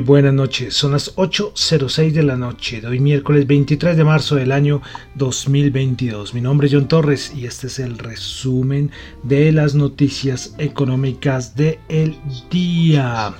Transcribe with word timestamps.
Buenas 0.00 0.34
noches, 0.34 0.74
son 0.74 0.92
las 0.92 1.16
8.06 1.16 2.12
de 2.12 2.22
la 2.22 2.36
noche 2.36 2.80
de 2.80 2.86
hoy 2.86 3.00
miércoles 3.00 3.46
23 3.46 3.96
de 3.96 4.04
marzo 4.04 4.36
del 4.36 4.52
año 4.52 4.82
2022. 5.14 6.34
Mi 6.34 6.40
nombre 6.40 6.66
es 6.66 6.74
John 6.74 6.88
Torres 6.88 7.32
y 7.34 7.46
este 7.46 7.68
es 7.68 7.78
el 7.78 7.98
resumen 7.98 8.90
de 9.22 9.50
las 9.50 9.74
noticias 9.74 10.54
económicas 10.58 11.56
del 11.56 11.78
el 11.88 12.16
día. 12.50 13.34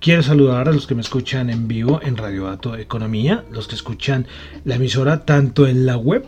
Quiero 0.00 0.22
saludar 0.22 0.68
a 0.68 0.72
los 0.72 0.86
que 0.86 0.94
me 0.94 1.02
escuchan 1.02 1.50
en 1.50 1.68
vivo 1.68 2.00
en 2.02 2.16
Radio 2.16 2.46
Dato 2.46 2.76
Economía, 2.76 3.44
los 3.50 3.68
que 3.68 3.74
escuchan 3.74 4.26
la 4.64 4.76
emisora 4.76 5.24
tanto 5.24 5.66
en 5.66 5.86
la 5.86 5.96
web 5.96 6.24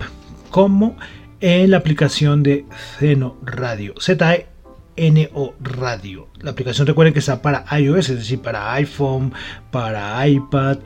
como 0.51 0.97
en 1.41 1.71
la 1.71 1.79
aplicación 1.79 2.43
de 2.43 2.67
Zeno 2.99 3.39
Radio. 3.43 3.95
ZE 4.01 4.56
NO 4.97 5.55
Radio. 5.61 6.29
La 6.41 6.53
aplicación 6.53 6.87
recuerden 6.87 7.13
que 7.13 7.21
está 7.21 7.43
para 7.43 7.65
iOS, 7.79 8.11
es 8.11 8.19
decir, 8.19 8.41
para 8.41 8.73
iPhone, 8.75 9.33
para 9.71 10.27
iPad 10.27 10.79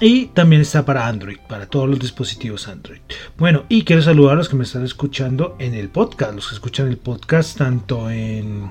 y 0.00 0.26
también 0.26 0.60
está 0.60 0.84
para 0.84 1.06
Android, 1.06 1.38
para 1.48 1.66
todos 1.66 1.88
los 1.88 1.98
dispositivos 1.98 2.68
Android. 2.68 3.00
Bueno, 3.38 3.64
y 3.68 3.82
quiero 3.82 4.02
saludar 4.02 4.34
a 4.34 4.36
los 4.36 4.48
que 4.48 4.56
me 4.56 4.64
están 4.64 4.84
escuchando 4.84 5.56
en 5.58 5.74
el 5.74 5.88
podcast, 5.88 6.34
los 6.34 6.48
que 6.48 6.54
escuchan 6.54 6.88
el 6.88 6.98
podcast 6.98 7.56
tanto 7.56 8.10
en 8.10 8.70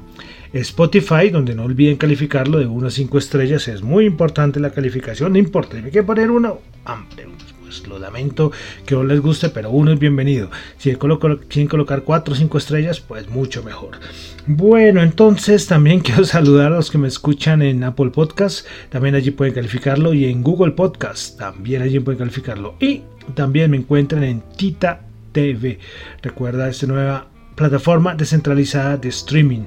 Spotify, 0.53 1.29
donde 1.31 1.55
no 1.55 1.63
olviden 1.63 1.97
calificarlo 1.97 2.59
de 2.59 2.67
1 2.67 2.87
a 2.87 2.91
5 2.91 3.17
estrellas, 3.17 3.67
es 3.67 3.81
muy 3.81 4.05
importante 4.05 4.59
la 4.59 4.69
calificación, 4.69 5.33
no 5.33 5.39
importa, 5.39 5.77
hay 5.77 5.91
que 5.91 6.03
poner 6.03 6.29
una, 6.29 6.53
hambre, 6.85 7.27
pues 7.65 7.87
lo 7.87 7.97
lamento 7.97 8.51
que 8.85 8.95
no 8.95 9.03
les 9.03 9.19
guste, 9.19 9.49
pero 9.49 9.71
uno 9.71 9.91
es 9.91 9.99
bienvenido. 9.99 10.51
Si 10.77 10.95
quieren 10.95 11.67
colocar 11.67 12.03
4 12.03 12.33
o 12.33 12.37
5 12.37 12.57
estrellas, 12.57 12.99
pues 12.99 13.27
mucho 13.27 13.63
mejor. 13.63 13.97
Bueno, 14.45 15.01
entonces 15.01 15.65
también 15.65 15.99
quiero 16.01 16.23
saludar 16.25 16.71
a 16.71 16.75
los 16.75 16.91
que 16.91 16.99
me 16.99 17.07
escuchan 17.07 17.61
en 17.61 17.83
Apple 17.83 18.11
Podcast, 18.11 18.67
también 18.89 19.15
allí 19.15 19.31
pueden 19.31 19.53
calificarlo, 19.53 20.13
y 20.13 20.25
en 20.25 20.43
Google 20.43 20.73
Podcast, 20.73 21.39
también 21.39 21.81
allí 21.81 21.99
pueden 21.99 22.19
calificarlo. 22.19 22.75
Y 22.79 23.01
también 23.33 23.71
me 23.71 23.77
encuentran 23.77 24.23
en 24.23 24.41
Tita 24.55 25.01
TV. 25.31 25.79
Recuerda 26.21 26.69
esta 26.69 26.85
nueva 26.85 27.27
plataforma 27.55 28.13
descentralizada 28.15 28.97
de 28.97 29.09
streaming. 29.09 29.63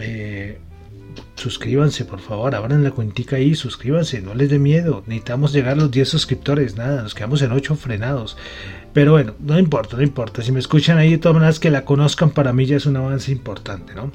Eh, 0.00 0.58
suscríbanse, 1.36 2.04
por 2.04 2.20
favor, 2.20 2.54
abran 2.54 2.84
la 2.84 2.90
cuentica 2.90 3.36
ahí, 3.36 3.54
suscríbanse, 3.54 4.20
no 4.22 4.34
les 4.34 4.50
dé 4.50 4.58
miedo. 4.58 5.02
Necesitamos 5.06 5.52
llegar 5.52 5.72
a 5.72 5.76
los 5.76 5.90
10 5.90 6.08
suscriptores, 6.08 6.76
nada, 6.76 7.02
nos 7.02 7.14
quedamos 7.14 7.42
en 7.42 7.52
8 7.52 7.76
frenados. 7.76 8.36
Pero 8.92 9.12
bueno, 9.12 9.34
no 9.40 9.58
importa, 9.58 9.96
no 9.96 10.02
importa. 10.02 10.42
Si 10.42 10.52
me 10.52 10.60
escuchan 10.60 10.98
ahí, 10.98 11.12
de 11.12 11.18
todas 11.18 11.34
maneras 11.34 11.58
que 11.58 11.70
la 11.70 11.84
conozcan, 11.84 12.30
para 12.30 12.52
mí 12.52 12.66
ya 12.66 12.76
es 12.76 12.86
un 12.86 12.96
avance 12.96 13.32
importante, 13.32 13.94
¿no? 13.94 14.12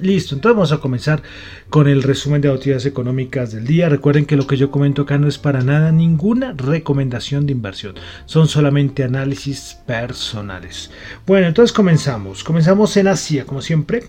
Listo, 0.00 0.34
entonces 0.34 0.56
vamos 0.56 0.72
a 0.72 0.78
comenzar 0.78 1.22
con 1.70 1.86
el 1.86 2.02
resumen 2.02 2.40
de 2.40 2.48
noticias 2.48 2.84
económicas 2.84 3.52
del 3.52 3.64
día. 3.64 3.88
Recuerden 3.88 4.26
que 4.26 4.36
lo 4.36 4.46
que 4.46 4.56
yo 4.56 4.72
comento 4.72 5.02
acá 5.02 5.18
no 5.18 5.28
es 5.28 5.38
para 5.38 5.62
nada 5.62 5.92
ninguna 5.92 6.52
recomendación 6.52 7.46
de 7.46 7.52
inversión, 7.52 7.94
son 8.26 8.48
solamente 8.48 9.04
análisis 9.04 9.78
personales. 9.86 10.90
Bueno, 11.26 11.46
entonces 11.46 11.72
comenzamos. 11.72 12.42
Comenzamos 12.42 12.96
en 12.96 13.06
Asia, 13.06 13.46
como 13.46 13.62
siempre 13.62 14.08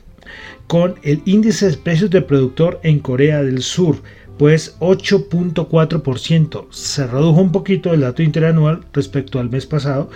con 0.67 0.95
el 1.03 1.21
índice 1.25 1.69
de 1.69 1.77
precios 1.77 2.09
de 2.09 2.21
productor 2.21 2.79
en 2.83 2.99
Corea 2.99 3.43
del 3.43 3.61
Sur, 3.61 4.01
pues 4.37 4.77
8.4%. 4.79 6.65
Se 6.69 7.07
redujo 7.07 7.41
un 7.41 7.51
poquito 7.51 7.93
el 7.93 8.01
dato 8.01 8.23
interanual 8.23 8.85
respecto 8.93 9.39
al 9.39 9.49
mes 9.49 9.65
pasado, 9.65 10.09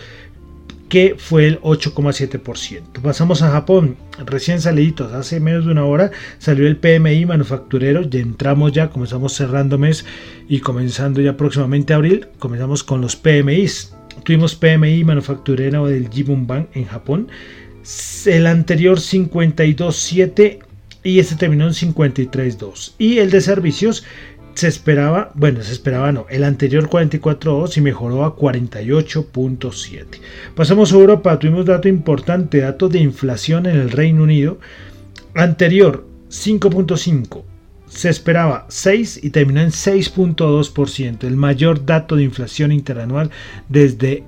que 0.90 1.16
fue 1.18 1.46
el 1.46 1.62
8,7%. 1.62 3.02
Pasamos 3.02 3.44
a 3.44 3.52
Japón, 3.52 3.96
recién 4.26 4.60
saliditos, 4.60 5.14
hace 5.14 5.40
menos 5.40 5.66
de 5.66 5.72
una 5.72 5.86
hora 5.86 6.12
salió 6.40 6.68
el 6.68 6.78
PMI 6.78 7.28
manufacturero, 7.28 8.02
ya 8.02 8.20
entramos 8.20 8.72
ya, 8.74 8.90
comenzamos 8.90 9.34
cerrando 9.34 9.78
mes 9.78 10.04
y 10.48 10.60
comenzando 10.60 11.22
ya 11.22 11.38
próximamente 11.38 11.94
abril, 11.94 12.28
comenzamos 12.40 12.84
con 12.84 13.02
los 13.02 13.16
PMIs. 13.16 13.94
Tuvimos 14.24 14.56
PMI 14.56 15.04
manufacturero 15.04 15.86
del 15.86 16.10
Jibun 16.10 16.48
Bank 16.48 16.70
en 16.74 16.86
Japón, 16.86 17.28
el 18.26 18.48
anterior 18.48 19.00
52.7 19.00 20.60
y 21.04 21.20
este 21.20 21.36
terminó 21.36 21.68
en 21.68 21.74
53.2. 21.74 22.94
Y 22.98 23.20
el 23.20 23.32
de 23.32 23.42
servicios 23.42 24.04
se 24.54 24.68
esperaba, 24.68 25.32
bueno, 25.36 25.62
se 25.64 25.72
esperaba 25.72 26.12
no, 26.12 26.26
el 26.30 26.44
anterior 26.44 26.90
44.2 26.90 27.78
y 27.78 27.82
mejoró 27.82 28.26
a 28.26 28.36
48.7. 28.36 30.06
Pasamos 30.56 30.92
a 30.92 30.96
Europa, 30.96 31.40
tuvimos 31.40 31.66
dato 31.66 31.88
importante, 31.88 32.60
dato 32.60 32.90
de 32.90 33.00
inflación 33.00 33.66
en 33.66 33.78
el 33.78 33.92
Reino 33.92 34.24
Unido. 34.24 34.60
Anterior 35.34 36.06
5.5, 36.30 37.44
se 37.88 38.10
esperaba 38.10 38.66
6 38.70 39.22
y 39.24 39.30
terminó 39.30 39.62
en 39.62 39.70
6.2%, 39.70 41.24
el 41.24 41.36
mayor 41.38 41.86
dato 41.86 42.16
de 42.16 42.24
inflación 42.24 42.72
interanual 42.72 43.32
desde 43.70 44.26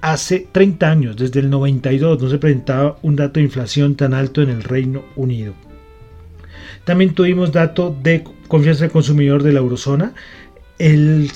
Hace 0.00 0.46
30 0.52 0.90
años, 0.90 1.16
desde 1.16 1.40
el 1.40 1.50
92, 1.50 2.22
no 2.22 2.30
se 2.30 2.38
presentaba 2.38 2.98
un 3.02 3.16
dato 3.16 3.40
de 3.40 3.44
inflación 3.44 3.96
tan 3.96 4.14
alto 4.14 4.42
en 4.42 4.50
el 4.50 4.62
Reino 4.62 5.02
Unido. 5.16 5.54
También 6.84 7.14
tuvimos 7.14 7.52
dato 7.52 7.96
de 8.02 8.24
confianza 8.46 8.84
del 8.84 8.92
consumidor 8.92 9.42
de 9.42 9.52
la 9.52 9.58
eurozona. 9.58 10.14
El, 10.78 11.30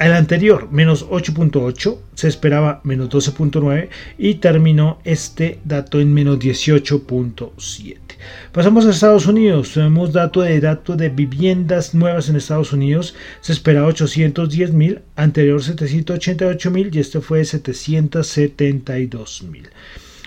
el 0.00 0.12
anterior, 0.12 0.68
menos 0.72 1.08
8.8, 1.08 1.98
se 2.14 2.28
esperaba 2.28 2.80
menos 2.82 3.08
12.9 3.10 3.88
y 4.18 4.34
terminó 4.34 4.98
este 5.04 5.60
dato 5.64 6.00
en 6.00 6.12
menos 6.12 6.40
18.7. 6.40 8.03
Pasamos 8.52 8.86
a 8.86 8.90
Estados 8.90 9.26
Unidos. 9.26 9.72
Tenemos 9.74 10.12
dato 10.12 10.42
de 10.42 10.60
dato 10.60 10.96
de 10.96 11.08
viviendas 11.08 11.94
nuevas 11.94 12.28
en 12.28 12.36
Estados 12.36 12.72
Unidos. 12.72 13.14
Se 13.40 13.52
esperaba 13.52 13.86
810 13.88 14.72
mil, 14.72 15.00
anterior 15.16 15.62
788 15.62 16.70
mil 16.70 16.90
y 16.92 17.00
este 17.00 17.20
fue 17.20 17.44
772 17.44 19.42
mil. 19.44 19.68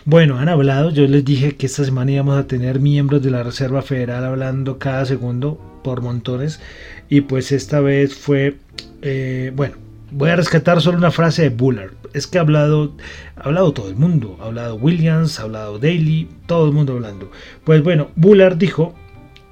Bueno, 0.06 0.38
han 0.38 0.48
hablado, 0.48 0.90
yo 0.92 1.06
les 1.06 1.26
dije 1.26 1.56
que 1.56 1.66
esta 1.66 1.84
semana 1.84 2.12
íbamos 2.12 2.38
a 2.38 2.48
tener 2.48 2.80
miembros 2.80 3.22
de 3.22 3.30
la 3.30 3.44
Reserva 3.44 3.82
Federal 3.82 4.24
hablando 4.24 4.80
cada 4.80 5.06
segundo 5.06 5.60
por 5.84 6.02
montones 6.02 6.62
y 7.10 7.22
pues 7.22 7.52
esta 7.52 7.82
vez 7.82 8.16
fue, 8.16 8.56
eh, 9.02 9.52
bueno, 9.54 9.76
voy 10.12 10.30
a 10.30 10.36
rescatar 10.36 10.82
solo 10.82 10.98
una 10.98 11.12
frase 11.12 11.44
de 11.44 11.50
Bullard. 11.50 11.94
Es 12.14 12.28
que 12.28 12.38
ha 12.38 12.42
hablado, 12.42 12.96
ha 13.36 13.42
hablado 13.42 13.74
todo 13.74 13.90
el 13.90 13.96
mundo. 13.96 14.38
Ha 14.42 14.46
hablado 14.46 14.76
Williams, 14.76 15.40
ha 15.40 15.44
hablado 15.44 15.80
Daly, 15.80 16.30
todo 16.46 16.68
el 16.68 16.74
mundo 16.74 16.94
hablando. 16.94 17.32
Pues 17.64 17.84
bueno, 17.84 18.10
Bullard 18.16 18.58
dijo 18.58 18.96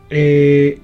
eh, 0.09 0.79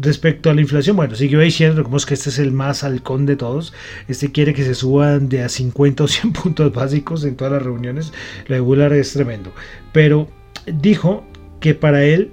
respecto 0.00 0.50
a 0.50 0.54
la 0.54 0.60
inflación, 0.60 0.96
bueno, 0.96 1.14
siguió 1.14 1.40
diciendo 1.40 1.84
como 1.84 1.98
que 1.98 2.14
este 2.14 2.30
es 2.30 2.38
el 2.38 2.52
más 2.52 2.84
halcón 2.84 3.26
de 3.26 3.36
todos. 3.36 3.72
Este 4.08 4.32
quiere 4.32 4.54
que 4.54 4.64
se 4.64 4.74
suban 4.74 5.28
de 5.28 5.42
a 5.42 5.48
50 5.48 6.04
o 6.04 6.08
100 6.08 6.32
puntos 6.34 6.72
básicos 6.72 7.24
en 7.24 7.36
todas 7.36 7.52
las 7.52 7.62
reuniones. 7.62 8.12
Lo 8.46 8.54
de 8.54 8.60
Bullard 8.60 8.94
es 8.94 9.12
tremendo. 9.12 9.52
Pero 9.92 10.28
dijo 10.66 11.24
que 11.60 11.74
para 11.74 12.04
él 12.04 12.32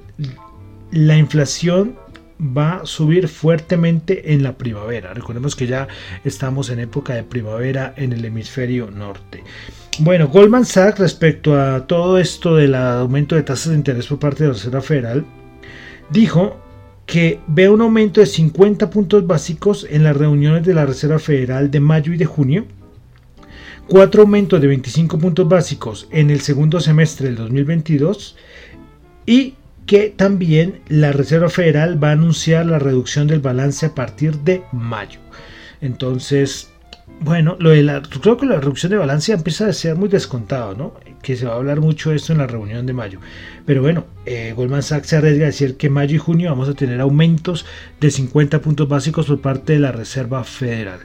la 0.91 1.17
inflación 1.17 1.95
va 2.39 2.77
a 2.77 2.85
subir 2.85 3.27
fuertemente 3.27 4.33
en 4.33 4.43
la 4.43 4.57
primavera. 4.57 5.13
Recordemos 5.13 5.55
que 5.55 5.67
ya 5.67 5.87
estamos 6.23 6.69
en 6.69 6.79
época 6.79 7.13
de 7.13 7.23
primavera 7.23 7.93
en 7.97 8.13
el 8.13 8.23
hemisferio 8.25 8.91
norte. 8.91 9.43
Bueno, 9.99 10.27
Goldman 10.27 10.65
Sachs 10.65 10.99
respecto 10.99 11.59
a 11.59 11.87
todo 11.87 12.19
esto 12.19 12.55
del 12.55 12.75
aumento 12.75 13.35
de 13.35 13.43
tasas 13.43 13.69
de 13.69 13.77
interés 13.77 14.07
por 14.07 14.19
parte 14.19 14.43
de 14.43 14.49
la 14.49 14.53
Reserva 14.53 14.81
Federal, 14.81 15.25
dijo 16.11 16.57
que 17.07 17.39
ve 17.47 17.69
un 17.69 17.81
aumento 17.81 18.19
de 18.19 18.27
50 18.27 18.89
puntos 18.89 19.25
básicos 19.25 19.87
en 19.89 20.03
las 20.03 20.15
reuniones 20.15 20.65
de 20.65 20.73
la 20.73 20.85
Reserva 20.85 21.19
Federal 21.19 21.71
de 21.71 21.79
mayo 21.79 22.13
y 22.13 22.17
de 22.17 22.25
junio, 22.25 22.65
cuatro 23.87 24.23
aumentos 24.23 24.61
de 24.61 24.67
25 24.67 25.17
puntos 25.17 25.47
básicos 25.47 26.07
en 26.11 26.29
el 26.29 26.41
segundo 26.41 26.79
semestre 26.79 27.27
del 27.27 27.37
2022 27.37 28.35
y 29.25 29.55
que 29.87 30.13
también 30.15 30.81
la 30.89 31.13
Reserva 31.13 31.49
Federal 31.49 32.01
va 32.01 32.09
a 32.09 32.11
anunciar 32.11 32.65
la 32.65 32.77
reducción 32.77 33.25
del 33.25 33.39
balance 33.39 33.85
a 33.85 33.95
partir 33.95 34.37
de 34.39 34.61
mayo. 34.73 35.19
Entonces, 35.81 36.69
bueno, 37.21 37.55
lo 37.59 37.71
de 37.71 37.83
la, 37.83 38.01
creo 38.01 38.37
que 38.37 38.45
la 38.45 38.59
reducción 38.59 38.91
de 38.91 38.97
balance 38.97 39.31
empieza 39.31 39.67
a 39.67 39.73
ser 39.73 39.95
muy 39.95 40.09
descontado, 40.09 40.75
¿no? 40.75 40.93
Que 41.21 41.35
se 41.35 41.45
va 41.45 41.53
a 41.53 41.55
hablar 41.55 41.79
mucho 41.79 42.09
de 42.09 42.17
esto 42.17 42.33
en 42.33 42.39
la 42.39 42.47
reunión 42.47 42.85
de 42.85 42.93
mayo. 42.93 43.19
Pero 43.65 43.81
bueno, 43.81 44.05
eh, 44.25 44.53
Goldman 44.55 44.83
Sachs 44.83 45.07
se 45.07 45.15
arriesga 45.15 45.45
a 45.45 45.47
decir 45.47 45.77
que 45.77 45.89
mayo 45.89 46.15
y 46.15 46.19
junio 46.19 46.49
vamos 46.49 46.69
a 46.69 46.73
tener 46.73 46.99
aumentos 46.99 47.65
de 47.99 48.11
50 48.11 48.59
puntos 48.61 48.89
básicos 48.89 49.25
por 49.25 49.39
parte 49.39 49.73
de 49.73 49.79
la 49.79 49.93
Reserva 49.93 50.43
Federal. 50.43 50.99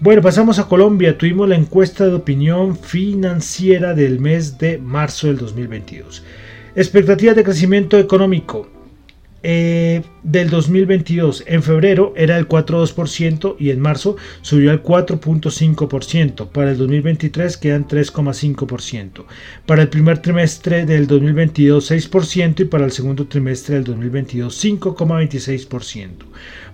Bueno, 0.00 0.22
pasamos 0.22 0.58
a 0.58 0.68
Colombia. 0.68 1.18
Tuvimos 1.18 1.48
la 1.48 1.56
encuesta 1.56 2.06
de 2.06 2.14
opinión 2.14 2.76
financiera 2.76 3.94
del 3.94 4.20
mes 4.20 4.58
de 4.58 4.78
marzo 4.78 5.26
del 5.26 5.38
2022. 5.38 6.22
Expectativas 6.74 7.36
de 7.36 7.44
crecimiento 7.44 7.98
económico. 7.98 8.66
Eh, 9.44 10.02
del 10.22 10.50
2022 10.50 11.42
en 11.48 11.64
febrero 11.64 12.14
era 12.16 12.38
el 12.38 12.48
4,2% 12.48 13.56
y 13.58 13.70
en 13.70 13.80
marzo 13.80 14.16
subió 14.40 14.70
al 14.70 14.82
4.5%. 14.82 16.48
Para 16.48 16.70
el 16.70 16.78
2023 16.78 17.56
quedan 17.58 17.86
3,5%. 17.86 19.24
Para 19.66 19.82
el 19.82 19.88
primer 19.88 20.18
trimestre 20.22 20.86
del 20.86 21.06
2022 21.08 21.90
6% 21.90 22.60
y 22.60 22.64
para 22.66 22.84
el 22.84 22.92
segundo 22.92 23.26
trimestre 23.26 23.74
del 23.74 23.84
2022 23.84 24.64
5,26%. 24.64 26.08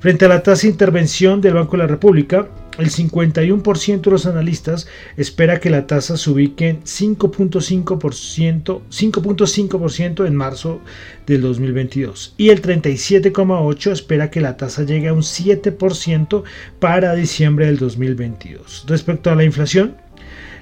Frente 0.00 0.26
a 0.26 0.28
la 0.28 0.44
tasa 0.44 0.62
de 0.62 0.68
intervención 0.68 1.40
del 1.40 1.54
Banco 1.54 1.72
de 1.72 1.78
la 1.78 1.88
República, 1.88 2.48
el 2.78 2.90
51% 2.90 4.00
de 4.00 4.10
los 4.12 4.26
analistas 4.26 4.86
espera 5.16 5.58
que 5.58 5.70
la 5.70 5.88
tasa 5.88 6.16
se 6.16 6.30
ubique 6.30 6.68
en 6.68 6.84
5.5%, 6.84 8.80
5.5% 8.88 10.24
en 10.24 10.36
marzo 10.36 10.80
del 11.26 11.40
2022 11.40 12.34
y 12.36 12.50
el 12.50 12.62
37,8% 12.62 13.90
espera 13.90 14.30
que 14.30 14.40
la 14.40 14.56
tasa 14.56 14.84
llegue 14.84 15.08
a 15.08 15.12
un 15.12 15.22
7% 15.22 16.44
para 16.78 17.14
diciembre 17.14 17.66
del 17.66 17.78
2022. 17.78 18.84
Respecto 18.86 19.32
a 19.32 19.34
la 19.34 19.42
inflación, 19.42 19.96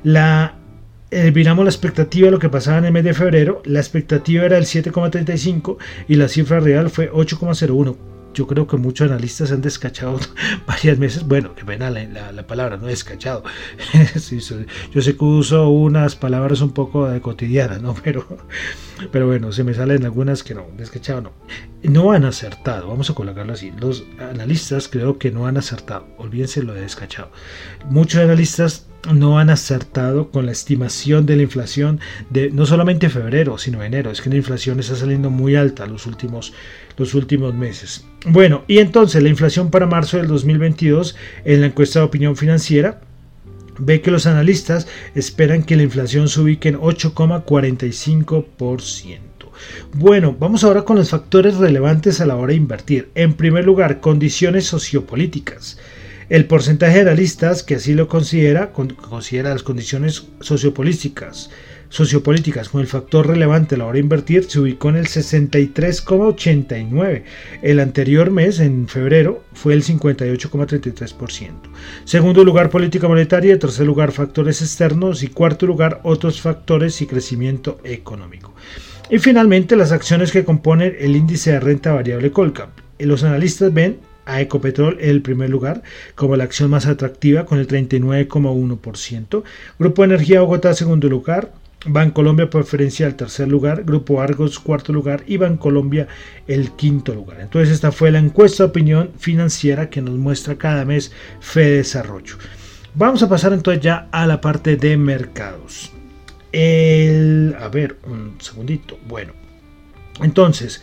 la 0.03 0.55
eh, 1.11 1.31
miramos 1.31 1.67
la 1.67 1.71
expectativa 1.71 2.25
de 2.27 2.33
lo 2.33 2.39
que 2.39 2.49
pasaba 2.49 2.79
en 2.79 2.87
el 2.87 2.93
mes 2.93 3.05
de 3.05 3.13
febrero, 3.13 3.61
la 3.67 3.81
expectativa 3.81 4.47
era 4.47 4.57
el 4.57 4.65
7,35 4.65 5.77
y 6.09 6.15
la 6.15 6.29
cifra 6.29 6.59
real 6.59 6.89
fue 6.89 7.13
8,01 7.13 8.16
yo 8.37 8.47
creo 8.47 8.67
que 8.67 8.77
muchos 8.77 9.11
analistas 9.11 9.51
han 9.51 9.63
descachado 9.63 10.21
varias 10.67 10.99
veces, 10.99 11.27
bueno, 11.27 11.55
que 11.55 11.65
pena 11.65 11.91
la, 11.91 12.47
palabra, 12.47 12.77
no 12.77 12.87
descachado. 12.87 13.43
yo 14.93 15.03
sé 15.03 15.17
que 15.17 15.25
uso 15.25 15.71
unas 15.71 16.17
palabras 16.17 16.61
un 16.61 16.73
poco 16.73 17.09
de 17.09 17.21
cotidianas, 17.21 17.81
¿no? 17.81 17.95
Pero, 18.05 18.25
pero 19.11 19.27
bueno, 19.27 19.53
se 19.53 19.65
me 19.65 19.75
salen 19.75 20.05
algunas 20.05 20.43
que 20.43 20.55
no, 20.55 20.67
descachado 20.77 21.21
no. 21.21 21.33
No 21.83 22.13
han 22.13 22.25
acertado, 22.25 22.89
vamos 22.89 23.11
a 23.11 23.15
colocarlo 23.15 23.53
así. 23.53 23.73
Los 23.79 24.05
analistas 24.19 24.89
creo 24.89 25.19
que 25.19 25.31
no 25.31 25.47
han 25.47 25.57
acertado, 25.57 26.07
olvídense 26.19 26.63
lo 26.63 26.73
de 26.73 26.83
descachado. 26.83 27.31
Muchos 27.91 28.21
analistas 28.23 28.86
no 29.13 29.39
han 29.39 29.51
acertado 29.51 30.31
con 30.31 30.47
la 30.47 30.53
estimación 30.53 31.27
de 31.27 31.37
la 31.37 31.43
inflación 31.43 32.01
de 32.31 32.51
no 32.51 32.65
solamente 32.67 33.09
febrero, 33.09 33.59
sino 33.59 33.83
enero. 33.83 34.11
Es 34.11 34.21
que 34.21 34.31
la 34.31 34.37
inflación 34.37 34.81
está 34.81 34.97
saliendo 34.97 35.31
muy 35.31 35.57
alta 35.57 35.87
los 35.87 36.07
últimos, 36.07 36.53
los 36.97 37.15
últimos 37.15 37.55
meses. 37.55 38.05
Bueno, 38.27 38.65
y 38.67 38.79
entonces 38.79 39.23
la 39.23 39.29
inflación 39.29 39.71
para 39.71 39.87
marzo 39.87 40.17
del 40.17 40.27
2022 40.29 41.17
en 41.45 41.61
la 41.61 41.67
encuesta 41.67 42.01
de 42.01 42.07
opinión 42.07 42.37
financiera 42.37 43.01
ve 43.79 44.01
que 44.01 44.11
los 44.11 44.25
analistas 44.27 44.89
esperan 45.15 45.63
que 45.63 45.77
la 45.77 45.83
inflación 45.83 46.29
se 46.29 46.41
ubique 46.41 46.71
en 46.71 46.79
8,45%. 46.79 49.19
Bueno, 49.95 50.37
vamos 50.39 50.65
ahora 50.65 50.83
con 50.83 50.97
los 50.97 51.11
factores 51.11 51.57
relevantes 51.57 52.21
a 52.21 52.27
la 52.27 52.37
hora 52.37 52.51
de 52.51 52.57
invertir. 52.57 53.11
En 53.15 53.35
primer 53.35 53.65
lugar, 53.65 54.01
condiciones 54.01 54.67
sociopolíticas. 54.67 55.79
El 56.29 56.47
porcentaje 56.47 56.97
de 56.97 57.03
analistas 57.03 57.63
que 57.63 57.77
así 57.77 57.95
lo 57.95 58.09
considera, 58.09 58.73
considera 58.73 59.51
las 59.51 59.63
condiciones 59.63 60.27
sociopolíticas, 60.41 61.51
sociopolíticas 61.89 62.69
como 62.69 62.81
el 62.81 62.89
factor 62.89 63.29
relevante 63.29 63.77
a 63.77 63.79
la 63.79 63.85
hora 63.85 63.95
de 63.95 64.01
invertir 64.01 64.51
se 64.51 64.59
ubicó 64.59 64.89
en 64.89 64.97
el 64.97 65.07
63,89. 65.07 67.23
El 67.63 67.79
anterior 67.79 68.33
mes, 68.33 68.59
en 68.59 68.89
febrero, 68.89 69.45
fue 69.53 69.75
el 69.75 69.85
58,33%. 69.85 71.51
Segundo 72.05 72.45
lugar, 72.45 72.71
política 72.71 73.07
monetaria. 73.07 73.57
Tercer 73.57 73.87
lugar, 73.87 74.11
factores 74.11 74.63
externos. 74.63 75.23
Y 75.23 75.29
cuarto 75.29 75.67
lugar, 75.67 76.01
otros 76.03 76.41
factores 76.41 77.01
y 77.03 77.07
crecimiento 77.07 77.79
económico. 77.85 78.53
Y 79.11 79.21
finalmente, 79.21 79.77
las 79.77 79.93
acciones 79.93 80.33
que 80.33 80.45
componen 80.45 80.97
el 80.99 81.15
índice 81.15 81.53
de 81.53 81.61
renta 81.61 81.93
variable 81.93 82.33
Colcap. 82.33 82.71
Los 82.99 83.23
analistas 83.23 83.73
ven 83.73 84.01
a 84.27 84.41
Ecopetrol 84.41 84.99
el 85.01 85.23
primer 85.23 85.49
lugar 85.49 85.83
como 86.15 86.37
la 86.37 86.45
acción 86.45 86.71
más 86.71 86.87
atractiva 86.87 87.47
con 87.47 87.59
el 87.59 87.67
39,1%. 87.67 89.43
Grupo 89.79 90.05
Energía 90.05 90.43
Bogotá 90.43 90.75
segundo 90.75 91.09
lugar. 91.09 91.53
Bancolombia 91.89 92.51
preferencial 92.51 93.15
tercer 93.15 93.47
lugar, 93.47 93.85
Grupo 93.85 94.21
Argos 94.21 94.59
cuarto 94.59 94.93
lugar 94.93 95.23
y 95.27 95.37
Bancolombia 95.37 96.09
el 96.49 96.73
quinto 96.73 97.15
lugar. 97.15 97.41
Entonces 97.41 97.73
esta 97.73 97.93
fue 97.93 98.11
la 98.11 98.19
encuesta 98.19 98.65
de 98.65 98.71
opinión 98.71 99.11
financiera 99.19 99.89
que 99.89 100.03
nos 100.03 100.17
muestra 100.17 100.57
cada 100.57 100.85
mes 100.85 101.13
Fe 101.41 101.71
Desarrollo. 101.71 102.39
Vamos 102.95 103.23
a 103.23 103.29
pasar 103.29 103.53
entonces 103.53 103.83
ya 103.83 104.09
a 104.11 104.27
la 104.27 104.41
parte 104.41 104.77
de 104.77 104.97
mercados. 104.97 105.93
El, 106.51 107.55
a 107.61 107.69
ver, 107.69 107.99
un 108.07 108.37
segundito. 108.41 108.99
Bueno, 109.07 109.35
entonces 110.23 110.83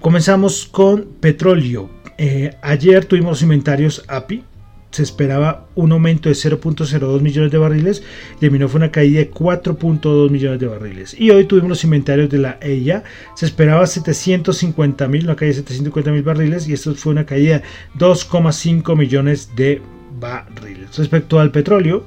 comenzamos 0.00 0.66
con 0.66 1.06
petróleo. 1.20 1.88
Eh, 2.18 2.54
ayer 2.62 3.04
tuvimos 3.04 3.42
inventarios 3.42 4.04
API. 4.08 4.44
Se 4.90 5.02
esperaba 5.02 5.66
un 5.74 5.90
aumento 5.90 6.28
de 6.28 6.36
0.02 6.36 7.20
millones 7.20 7.50
de 7.50 7.58
barriles. 7.58 8.02
Terminó 8.38 8.68
fue 8.68 8.78
una 8.78 8.92
caída 8.92 9.18
de 9.18 9.30
4.2 9.30 10.30
millones 10.30 10.60
de 10.60 10.66
barriles. 10.68 11.16
Y 11.18 11.30
hoy 11.30 11.46
tuvimos 11.46 11.68
los 11.68 11.84
inventarios 11.84 12.30
de 12.30 12.38
la 12.38 12.58
EIA. 12.60 13.02
Se 13.34 13.46
esperaba 13.46 13.86
750 13.86 15.08
mil, 15.08 15.24
una 15.24 15.34
caída 15.34 15.50
de 15.50 15.62
750 15.62 16.12
mil 16.12 16.22
barriles. 16.22 16.68
Y 16.68 16.74
esto 16.74 16.94
fue 16.94 17.12
una 17.12 17.26
caída 17.26 17.58
de 17.58 17.64
2,5 17.98 18.96
millones 18.96 19.50
de 19.56 19.82
barriles. 20.20 20.96
Respecto 20.96 21.40
al 21.40 21.50
petróleo, 21.50 22.06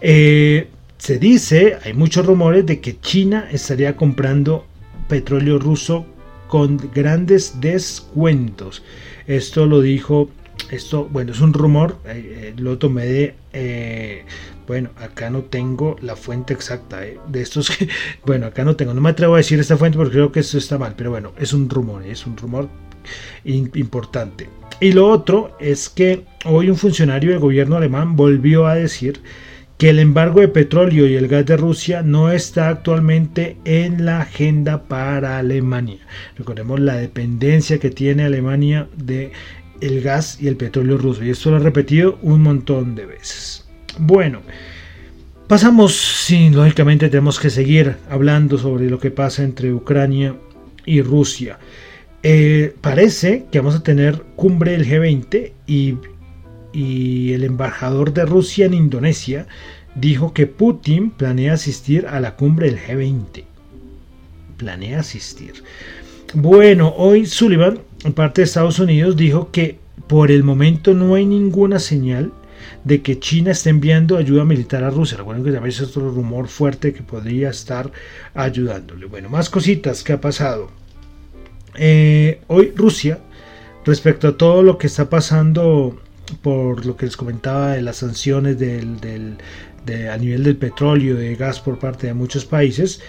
eh, 0.00 0.68
se 0.98 1.18
dice, 1.18 1.78
hay 1.84 1.94
muchos 1.94 2.24
rumores 2.24 2.64
de 2.64 2.80
que 2.80 3.00
China 3.00 3.48
estaría 3.50 3.96
comprando 3.96 4.64
petróleo 5.08 5.58
ruso 5.58 6.06
con 6.46 6.78
grandes 6.94 7.60
descuentos. 7.60 8.84
Esto 9.26 9.66
lo 9.66 9.80
dijo, 9.80 10.30
esto, 10.70 11.08
bueno, 11.10 11.32
es 11.32 11.40
un 11.40 11.52
rumor, 11.52 11.98
eh, 12.06 12.52
eh, 12.54 12.54
lo 12.56 12.78
tomé 12.78 13.06
de, 13.06 13.34
eh, 13.52 14.24
bueno, 14.66 14.90
acá 14.96 15.30
no 15.30 15.42
tengo 15.42 15.96
la 16.00 16.16
fuente 16.16 16.54
exacta 16.54 17.00
de 17.00 17.42
estos 17.42 17.70
que, 17.70 17.88
bueno, 18.26 18.46
acá 18.46 18.64
no 18.64 18.76
tengo, 18.76 18.94
no 18.94 19.00
me 19.00 19.10
atrevo 19.10 19.34
a 19.34 19.38
decir 19.38 19.58
esta 19.60 19.76
fuente 19.76 19.98
porque 19.98 20.12
creo 20.12 20.32
que 20.32 20.40
esto 20.40 20.58
está 20.58 20.78
mal, 20.78 20.94
pero 20.96 21.10
bueno, 21.10 21.32
es 21.38 21.52
un 21.52 21.68
rumor, 21.68 22.04
es 22.04 22.26
un 22.26 22.36
rumor 22.36 22.68
importante. 23.44 24.48
Y 24.80 24.92
lo 24.92 25.08
otro 25.08 25.56
es 25.60 25.88
que 25.88 26.24
hoy 26.44 26.70
un 26.70 26.76
funcionario 26.76 27.30
del 27.30 27.38
gobierno 27.38 27.76
alemán 27.76 28.16
volvió 28.16 28.66
a 28.66 28.74
decir 28.74 29.20
que 29.82 29.90
el 29.90 29.98
embargo 29.98 30.38
de 30.38 30.46
petróleo 30.46 31.08
y 31.08 31.16
el 31.16 31.26
gas 31.26 31.44
de 31.44 31.56
Rusia 31.56 32.02
no 32.02 32.30
está 32.30 32.68
actualmente 32.68 33.56
en 33.64 34.04
la 34.04 34.20
agenda 34.20 34.84
para 34.84 35.38
Alemania. 35.38 35.98
Recordemos 36.38 36.78
la 36.78 36.94
dependencia 36.94 37.80
que 37.80 37.90
tiene 37.90 38.22
Alemania 38.22 38.86
de 38.96 39.32
el 39.80 40.00
gas 40.00 40.40
y 40.40 40.46
el 40.46 40.54
petróleo 40.54 40.98
ruso 40.98 41.24
y 41.24 41.30
esto 41.30 41.50
lo 41.50 41.56
ha 41.56 41.58
repetido 41.58 42.16
un 42.22 42.42
montón 42.42 42.94
de 42.94 43.06
veces. 43.06 43.66
Bueno, 43.98 44.42
pasamos, 45.48 45.96
sí, 45.96 46.50
lógicamente 46.50 47.08
tenemos 47.08 47.40
que 47.40 47.50
seguir 47.50 47.96
hablando 48.08 48.58
sobre 48.58 48.88
lo 48.88 49.00
que 49.00 49.10
pasa 49.10 49.42
entre 49.42 49.72
Ucrania 49.72 50.36
y 50.86 51.02
Rusia. 51.02 51.58
Eh, 52.22 52.72
parece 52.80 53.46
que 53.50 53.58
vamos 53.58 53.74
a 53.74 53.82
tener 53.82 54.22
cumbre 54.36 54.78
del 54.78 54.86
G20 54.86 55.52
y 55.66 55.96
y 56.72 57.32
el 57.32 57.44
embajador 57.44 58.12
de 58.12 58.24
Rusia 58.24 58.66
en 58.66 58.74
Indonesia 58.74 59.46
dijo 59.94 60.32
que 60.32 60.46
Putin 60.46 61.10
planea 61.10 61.54
asistir 61.54 62.06
a 62.06 62.20
la 62.20 62.36
cumbre 62.36 62.70
del 62.70 62.78
G20. 62.78 63.44
Planea 64.56 65.00
asistir. 65.00 65.62
Bueno, 66.34 66.94
hoy 66.96 67.26
Sullivan, 67.26 67.80
en 68.04 68.12
parte 68.12 68.40
de 68.40 68.46
Estados 68.46 68.78
Unidos, 68.78 69.16
dijo 69.16 69.50
que 69.50 69.78
por 70.06 70.30
el 70.30 70.44
momento 70.44 70.94
no 70.94 71.14
hay 71.14 71.26
ninguna 71.26 71.78
señal 71.78 72.32
de 72.84 73.02
que 73.02 73.18
China 73.18 73.52
esté 73.52 73.70
enviando 73.70 74.16
ayuda 74.16 74.44
militar 74.44 74.82
a 74.84 74.90
Rusia. 74.90 75.18
Recuerden 75.18 75.44
que 75.44 75.52
también 75.52 75.74
es 75.74 75.80
otro 75.80 76.10
rumor 76.10 76.48
fuerte 76.48 76.92
que 76.92 77.02
podría 77.02 77.50
estar 77.50 77.90
ayudándole. 78.34 79.06
Bueno, 79.06 79.28
más 79.28 79.50
cositas 79.50 80.02
que 80.02 80.12
ha 80.12 80.20
pasado. 80.20 80.70
Eh, 81.74 82.40
hoy 82.48 82.72
Rusia, 82.74 83.18
respecto 83.84 84.28
a 84.28 84.36
todo 84.36 84.62
lo 84.62 84.78
que 84.78 84.86
está 84.86 85.08
pasando 85.08 86.00
por 86.40 86.86
lo 86.86 86.96
que 86.96 87.06
les 87.06 87.16
comentaba 87.16 87.72
de 87.72 87.82
las 87.82 87.96
sanciones 87.98 88.58
del, 88.58 89.36
a 90.10 90.16
nivel 90.16 90.44
del 90.44 90.56
petróleo, 90.56 91.16
de 91.16 91.34
gas 91.36 91.60
por 91.60 91.78
parte 91.78 92.06
de 92.06 92.14
muchos 92.14 92.44
países, 92.44 93.00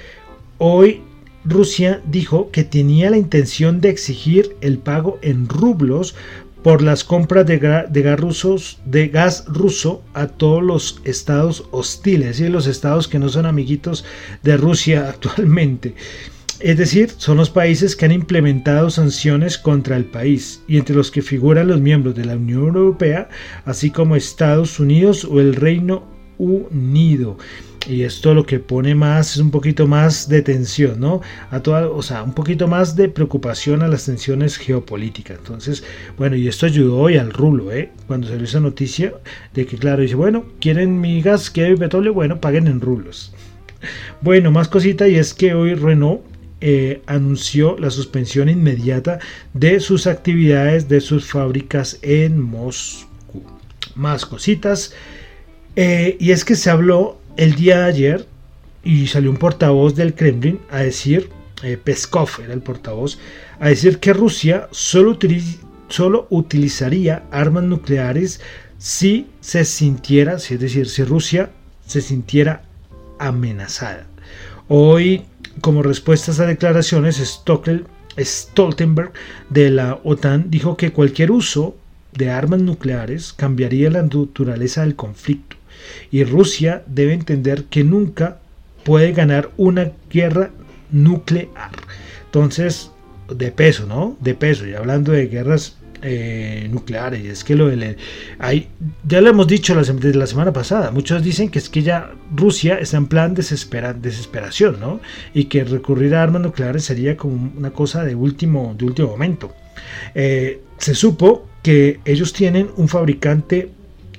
hoy 0.58 1.02
Rusia 1.46 2.02
dijo 2.06 2.50
que 2.52 2.64
tenía 2.64 3.10
la 3.10 3.18
intención 3.18 3.82
de 3.82 3.90
exigir 3.90 4.56
el 4.62 4.78
pago 4.78 5.20
en 5.22 5.48
rublos 5.48 6.16
por 6.64 6.82
las 6.82 7.04
compras 7.04 7.46
de, 7.46 7.60
gas, 7.60 8.20
rusos, 8.20 8.80
de 8.86 9.10
gas 9.10 9.44
ruso 9.48 10.02
a 10.14 10.28
todos 10.28 10.64
los 10.64 11.02
estados 11.04 11.66
hostiles 11.72 12.40
y 12.40 12.48
los 12.48 12.68
estados 12.68 13.10
que 13.10 13.20
no 13.20 13.28
son 13.28 13.46
amiguitos 13.46 14.06
de 14.44 14.56
Rusia 14.56 15.10
actualmente. 15.10 15.94
Es 16.64 16.78
decir, 16.78 17.12
son 17.18 17.36
los 17.36 17.50
países 17.50 17.94
que 17.94 18.06
han 18.06 18.14
implementado 18.14 18.90
sanciones 18.90 19.58
contra 19.58 19.98
el 19.98 20.06
país 20.06 20.64
y 20.66 20.78
entre 20.78 20.96
los 20.96 21.12
que 21.12 21.22
figuran 21.22 21.68
los 21.68 21.82
miembros 21.82 22.16
de 22.16 22.24
la 22.24 22.38
Unión 22.38 22.78
Europea, 22.78 23.28
así 23.66 23.90
como 23.90 24.16
Estados 24.16 24.80
Unidos 24.80 25.26
o 25.26 25.42
el 25.42 25.56
Reino 25.56 26.08
Unido. 26.38 27.38
Y 27.86 28.04
esto 28.04 28.34
lo 28.34 28.46
que 28.46 28.60
pone 28.60 28.96
más 28.96 29.34
es 29.34 29.40
un 29.40 29.52
poquito 29.52 29.88
más 29.88 30.30
de 30.30 30.42
tensión, 30.42 31.02
¿no? 31.02 31.20
A 31.52 31.60
toda, 31.60 31.90
o 31.90 32.02
sea, 32.02 32.24
un 32.24 32.32
poquito 32.34 32.66
más 32.70 32.96
de 32.96 33.10
preocupación 33.10 33.82
a 33.82 33.90
las 33.90 34.06
tensiones 34.06 34.56
geopolíticas. 34.56 35.40
Entonces, 35.40 35.84
bueno, 36.18 36.38
y 36.38 36.48
esto 36.48 36.66
ayudó 36.66 36.98
hoy 36.98 37.18
al 37.18 37.34
rulo, 37.34 37.74
¿eh? 37.74 37.92
Cuando 38.08 38.30
salió 38.30 38.46
esa 38.46 38.62
noticia 38.62 39.16
de 39.54 39.66
que, 39.66 39.78
claro, 39.78 40.02
dice, 40.02 40.16
bueno, 40.16 40.46
quieren 40.62 41.02
mi 41.02 41.22
gas, 41.22 41.50
quieren 41.50 41.74
mi 41.74 41.80
petróleo, 41.80 42.14
bueno, 42.14 42.40
paguen 42.40 42.68
en 42.68 42.80
rulos. 42.80 43.34
Bueno, 44.22 44.50
más 44.50 44.70
cosita 44.70 45.10
y 45.10 45.16
es 45.16 45.34
que 45.34 45.54
hoy 45.54 45.74
Renault 45.74 46.22
eh, 46.66 47.02
anunció 47.08 47.78
la 47.78 47.90
suspensión 47.90 48.48
inmediata 48.48 49.20
de 49.54 49.82
sus 49.82 50.08
actividades 50.08 50.88
de 50.88 51.02
sus 51.02 51.30
fábricas 51.30 52.00
en 52.02 52.40
Moscú. 52.40 53.44
Más 53.96 54.26
cositas. 54.26 54.94
Eh, 55.76 56.16
y 56.22 56.32
es 56.32 56.46
que 56.46 56.56
se 56.56 56.70
habló 56.70 57.18
el 57.36 57.56
día 57.56 57.80
de 57.80 57.84
ayer 57.84 58.28
y 58.82 59.08
salió 59.08 59.30
un 59.30 59.36
portavoz 59.36 59.94
del 59.96 60.14
Kremlin 60.14 60.62
a 60.72 60.78
decir, 60.78 61.30
eh, 61.64 61.76
Peskov 61.76 62.30
era 62.42 62.54
el 62.54 62.62
portavoz, 62.62 63.20
a 63.60 63.68
decir 63.68 64.00
que 64.00 64.14
Rusia 64.14 64.70
solo, 64.72 65.20
solo 65.90 66.28
utilizaría 66.30 67.24
armas 67.30 67.66
nucleares 67.66 68.40
si 68.78 69.28
se 69.42 69.66
sintiera, 69.66 70.36
es 70.36 70.60
decir, 70.62 70.88
si 70.88 71.04
Rusia 71.04 71.52
se 71.86 72.00
sintiera 72.00 72.64
amenazada. 73.20 74.08
Hoy, 74.70 75.26
como 75.62 75.84
respuesta 75.84 76.32
a 76.32 76.46
declaraciones, 76.46 77.18
Stoltenberg 78.18 79.12
de 79.50 79.70
la 79.70 80.00
OTAN 80.04 80.50
dijo 80.50 80.78
que 80.78 80.92
cualquier 80.92 81.32
uso 81.32 81.76
de 82.12 82.30
armas 82.30 82.62
nucleares 82.62 83.34
cambiaría 83.34 83.90
la 83.90 84.04
naturaleza 84.04 84.82
del 84.82 84.96
conflicto 84.96 85.58
y 86.12 86.24
Rusia 86.24 86.84
debe 86.88 87.14
entender 87.14 87.66
que 87.66 87.84
nunca 87.84 88.40
puede 88.84 89.14
ganar 89.14 89.52
una 89.58 89.92
guerra 90.10 90.52
nuclear. 90.92 91.72
Entonces, 92.26 92.92
de 93.30 93.52
peso, 93.52 93.86
¿no? 93.86 94.18
De 94.20 94.36
peso. 94.36 94.68
Y 94.68 94.74
hablando 94.74 95.12
de 95.12 95.28
guerras 95.28 95.78
eh, 96.04 96.68
nucleares, 96.72 97.26
es 97.26 97.44
que 97.44 97.56
lo 97.56 97.68
de 97.68 97.98
hay, 98.38 98.70
ya 99.08 99.22
lo 99.22 99.30
hemos 99.30 99.48
dicho 99.48 99.74
la, 99.74 99.82
la 99.82 100.28
semana 100.28 100.54
pasada, 100.54 100.92
muchos 100.92 101.24
dicen 101.24 101.50
que 101.50 101.60
es 101.60 101.70
que 101.70 101.82
ya 101.82 102.12
Rusia 102.36 102.76
está 102.76 102.98
en 102.98 103.08
plan 103.08 103.34
desespera, 103.34 103.94
desesperación, 103.94 104.80
¿no? 104.80 105.00
Y 105.34 105.46
que 105.46 105.64
recurrir 105.64 106.16
a 106.16 106.24
armas 106.24 106.42
nucleares 106.42 106.86
sería 106.86 107.18
como 107.18 107.52
una 107.58 107.72
cosa 107.72 108.04
de 108.04 108.16
último, 108.16 108.76
de 108.78 108.86
último 108.86 109.10
momento. 109.10 109.54
Eh, 110.14 110.62
se 110.78 110.94
supo 110.94 111.48
que 111.64 112.00
ellos 112.06 112.34
tienen 112.34 112.70
un 112.76 112.88
fabricante 112.88 113.72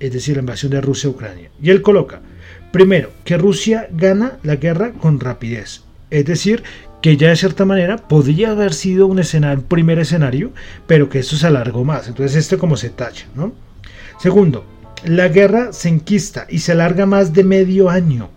es 0.00 0.12
decir, 0.12 0.36
la 0.36 0.40
invasión 0.40 0.72
de 0.72 0.80
Rusia 0.80 1.08
a 1.08 1.12
Ucrania. 1.12 1.50
Y 1.60 1.70
él 1.70 1.82
coloca, 1.82 2.20
primero, 2.74 3.12
que 3.24 3.38
Rusia 3.38 3.86
gana 3.92 4.38
la 4.42 4.56
guerra 4.56 4.94
con 4.94 5.20
rapidez, 5.20 5.82
es 6.10 6.24
decir, 6.24 6.64
que 7.00 7.16
ya 7.16 7.28
de 7.28 7.36
cierta 7.36 7.64
manera 7.64 7.98
podría 7.98 8.50
haber 8.50 8.74
sido 8.74 9.06
un, 9.06 9.20
escenario, 9.20 9.62
primer 9.62 10.00
escenario, 10.00 10.50
pero 10.88 11.08
que 11.08 11.20
esto 11.20 11.36
se 11.36 11.46
alargó 11.46 11.84
más. 11.84 12.08
Entonces, 12.08 12.34
esto 12.34 12.58
como 12.58 12.76
se 12.76 12.90
tacha, 12.90 13.26
¿no? 13.36 13.52
Segundo, 14.18 14.64
la 15.04 15.28
guerra 15.28 15.72
se 15.72 15.88
enquista 15.88 16.48
y 16.50 16.58
se 16.58 16.72
alarga 16.72 17.06
más 17.06 17.32
de 17.32 17.44
medio 17.44 17.90
año 17.90 18.30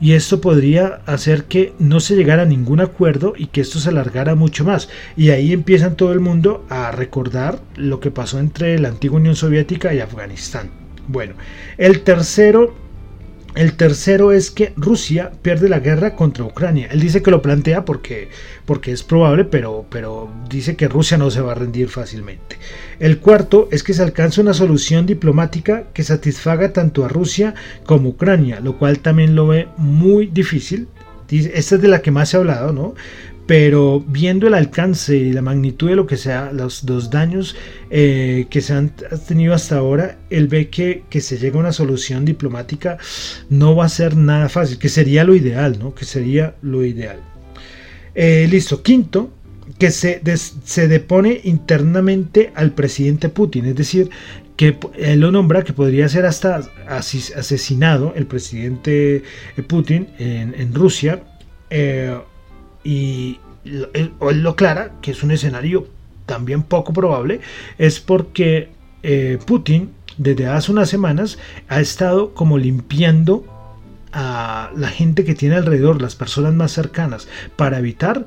y 0.00 0.14
esto 0.14 0.40
podría 0.40 1.00
hacer 1.06 1.44
que 1.44 1.72
no 1.78 2.00
se 2.00 2.16
llegara 2.16 2.42
a 2.42 2.46
ningún 2.46 2.80
acuerdo 2.80 3.34
y 3.36 3.46
que 3.46 3.60
esto 3.60 3.78
se 3.78 3.90
alargara 3.90 4.34
mucho 4.34 4.64
más. 4.64 4.88
Y 5.16 5.30
ahí 5.30 5.52
empiezan 5.52 5.94
todo 5.94 6.12
el 6.12 6.18
mundo 6.18 6.66
a 6.68 6.90
recordar 6.90 7.60
lo 7.76 8.00
que 8.00 8.10
pasó 8.10 8.40
entre 8.40 8.76
la 8.80 8.88
antigua 8.88 9.20
Unión 9.20 9.36
Soviética 9.36 9.94
y 9.94 10.00
Afganistán. 10.00 10.72
Bueno, 11.06 11.34
el 11.78 12.00
tercero 12.00 12.81
el 13.54 13.74
tercero 13.74 14.32
es 14.32 14.50
que 14.50 14.72
Rusia 14.76 15.30
pierde 15.42 15.68
la 15.68 15.80
guerra 15.80 16.16
contra 16.16 16.44
Ucrania. 16.44 16.88
Él 16.90 17.00
dice 17.00 17.22
que 17.22 17.30
lo 17.30 17.42
plantea 17.42 17.84
porque, 17.84 18.28
porque 18.64 18.92
es 18.92 19.02
probable, 19.02 19.44
pero, 19.44 19.84
pero 19.90 20.30
dice 20.48 20.74
que 20.74 20.88
Rusia 20.88 21.18
no 21.18 21.30
se 21.30 21.42
va 21.42 21.52
a 21.52 21.56
rendir 21.56 21.88
fácilmente. 21.88 22.56
El 22.98 23.18
cuarto 23.18 23.68
es 23.70 23.82
que 23.82 23.92
se 23.92 24.02
alcance 24.02 24.40
una 24.40 24.54
solución 24.54 25.04
diplomática 25.04 25.84
que 25.92 26.02
satisfaga 26.02 26.72
tanto 26.72 27.04
a 27.04 27.08
Rusia 27.08 27.54
como 27.84 28.08
a 28.08 28.12
Ucrania, 28.12 28.60
lo 28.60 28.78
cual 28.78 29.00
también 29.00 29.34
lo 29.34 29.48
ve 29.48 29.68
muy 29.76 30.26
difícil. 30.26 30.88
Esta 31.28 31.76
es 31.76 31.82
de 31.82 31.88
la 31.88 32.02
que 32.02 32.10
más 32.10 32.28
se 32.28 32.36
ha 32.36 32.40
hablado, 32.40 32.72
¿no? 32.72 32.94
Pero 33.46 34.00
viendo 34.06 34.46
el 34.46 34.54
alcance 34.54 35.16
y 35.16 35.32
la 35.32 35.42
magnitud 35.42 35.88
de 35.88 35.96
lo 35.96 36.06
que 36.06 36.16
sea, 36.16 36.52
los 36.52 36.86
dos 36.86 37.10
daños 37.10 37.56
eh, 37.90 38.46
que 38.50 38.60
se 38.60 38.72
han 38.72 38.92
tenido 39.26 39.54
hasta 39.54 39.78
ahora, 39.78 40.18
él 40.30 40.48
ve 40.48 40.68
que, 40.68 41.04
que 41.10 41.20
se 41.20 41.38
llega 41.38 41.56
a 41.56 41.60
una 41.60 41.72
solución 41.72 42.24
diplomática 42.24 42.98
no 43.50 43.74
va 43.74 43.86
a 43.86 43.88
ser 43.88 44.16
nada 44.16 44.48
fácil, 44.48 44.78
que 44.78 44.88
sería 44.88 45.24
lo 45.24 45.34
ideal, 45.34 45.78
¿no? 45.78 45.94
Que 45.94 46.04
sería 46.04 46.54
lo 46.62 46.84
ideal. 46.84 47.18
Eh, 48.14 48.46
listo, 48.48 48.82
quinto, 48.82 49.30
que 49.78 49.90
se, 49.90 50.20
se 50.64 50.88
depone 50.88 51.40
internamente 51.44 52.52
al 52.54 52.72
presidente 52.72 53.28
Putin, 53.28 53.66
es 53.66 53.74
decir, 53.74 54.10
que 54.56 54.76
él 54.96 55.20
lo 55.20 55.32
nombra 55.32 55.64
que 55.64 55.72
podría 55.72 56.08
ser 56.08 56.26
hasta 56.26 56.60
asesinado 56.86 58.12
el 58.14 58.26
presidente 58.26 59.22
Putin 59.66 60.08
en, 60.18 60.54
en 60.54 60.74
Rusia. 60.74 61.24
Eh, 61.70 62.16
y 62.84 63.38
él, 63.64 64.12
lo 64.20 64.56
clara 64.56 64.92
que 65.00 65.12
es 65.12 65.22
un 65.22 65.30
escenario 65.30 65.86
también 66.26 66.62
poco 66.62 66.92
probable, 66.92 67.40
es 67.78 68.00
porque 68.00 68.70
eh, 69.02 69.38
Putin 69.46 69.90
desde 70.16 70.46
hace 70.46 70.72
unas 70.72 70.90
semanas 70.90 71.38
ha 71.68 71.80
estado 71.80 72.34
como 72.34 72.58
limpiando 72.58 73.46
a 74.12 74.70
la 74.76 74.88
gente 74.88 75.24
que 75.24 75.34
tiene 75.34 75.56
alrededor, 75.56 76.02
las 76.02 76.14
personas 76.14 76.52
más 76.54 76.72
cercanas, 76.72 77.28
para 77.56 77.78
evitar 77.78 78.26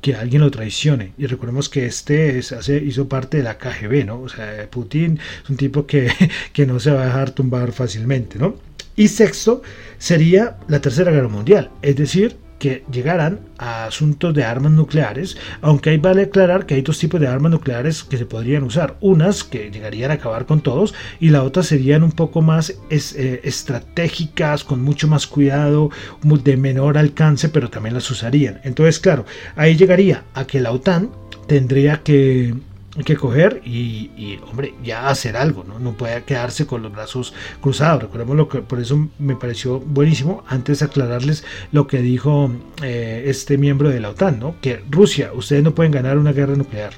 que 0.00 0.14
alguien 0.14 0.42
lo 0.42 0.50
traicione. 0.50 1.12
Y 1.18 1.26
recordemos 1.26 1.68
que 1.68 1.86
este 1.86 2.38
hace, 2.38 2.76
hizo 2.76 3.08
parte 3.08 3.38
de 3.38 3.42
la 3.42 3.58
KGB, 3.58 4.04
¿no? 4.04 4.20
O 4.20 4.28
sea, 4.28 4.68
Putin 4.70 5.18
es 5.42 5.50
un 5.50 5.56
tipo 5.56 5.86
que, 5.86 6.10
que 6.52 6.66
no 6.66 6.78
se 6.78 6.92
va 6.92 7.02
a 7.02 7.06
dejar 7.06 7.30
tumbar 7.30 7.72
fácilmente, 7.72 8.38
¿no? 8.38 8.54
Y 8.96 9.08
sexto 9.08 9.62
sería 9.98 10.58
la 10.68 10.80
Tercera 10.80 11.10
Guerra 11.10 11.28
Mundial, 11.28 11.70
es 11.82 11.96
decir, 11.96 12.36
que 12.64 12.82
llegaran 12.90 13.40
a 13.58 13.84
asuntos 13.84 14.32
de 14.32 14.42
armas 14.42 14.72
nucleares, 14.72 15.36
aunque 15.60 15.90
ahí 15.90 15.98
vale 15.98 16.22
aclarar 16.22 16.64
que 16.64 16.72
hay 16.72 16.80
dos 16.80 16.98
tipos 16.98 17.20
de 17.20 17.26
armas 17.26 17.52
nucleares 17.52 18.02
que 18.04 18.16
se 18.16 18.24
podrían 18.24 18.62
usar, 18.62 18.96
unas 19.02 19.44
que 19.44 19.70
llegarían 19.70 20.10
a 20.10 20.14
acabar 20.14 20.46
con 20.46 20.62
todos 20.62 20.94
y 21.20 21.28
la 21.28 21.42
otra 21.42 21.62
serían 21.62 22.02
un 22.02 22.12
poco 22.12 22.40
más 22.40 22.70
eh, 22.88 23.40
estratégicas, 23.44 24.64
con 24.64 24.80
mucho 24.80 25.08
más 25.08 25.26
cuidado, 25.26 25.90
de 26.22 26.56
menor 26.56 26.96
alcance, 26.96 27.50
pero 27.50 27.68
también 27.68 27.96
las 27.96 28.10
usarían. 28.10 28.62
Entonces, 28.64 28.98
claro, 28.98 29.26
ahí 29.56 29.76
llegaría 29.76 30.24
a 30.32 30.46
que 30.46 30.58
la 30.58 30.72
OTAN 30.72 31.10
tendría 31.46 32.02
que 32.02 32.54
que 33.02 33.16
coger 33.16 33.60
y, 33.64 34.38
hombre, 34.48 34.74
ya 34.84 35.08
hacer 35.08 35.36
algo, 35.36 35.64
¿no? 35.64 35.78
No 35.78 35.92
puede 35.92 36.22
quedarse 36.22 36.66
con 36.66 36.82
los 36.82 36.92
brazos 36.92 37.34
cruzados. 37.60 38.02
Recordemos 38.02 38.36
lo 38.36 38.48
que, 38.48 38.60
por 38.60 38.80
eso 38.80 39.08
me 39.18 39.34
pareció 39.34 39.80
buenísimo, 39.80 40.44
antes 40.46 40.82
aclararles 40.82 41.44
lo 41.72 41.86
que 41.86 41.98
dijo 41.98 42.52
eh, 42.82 43.24
este 43.26 43.58
miembro 43.58 43.88
de 43.88 44.00
la 44.00 44.10
OTAN, 44.10 44.38
¿no? 44.38 44.54
Que 44.60 44.84
Rusia, 44.90 45.32
ustedes 45.34 45.64
no 45.64 45.74
pueden 45.74 45.92
ganar 45.92 46.18
una 46.18 46.32
guerra 46.32 46.54
nuclear. 46.54 46.92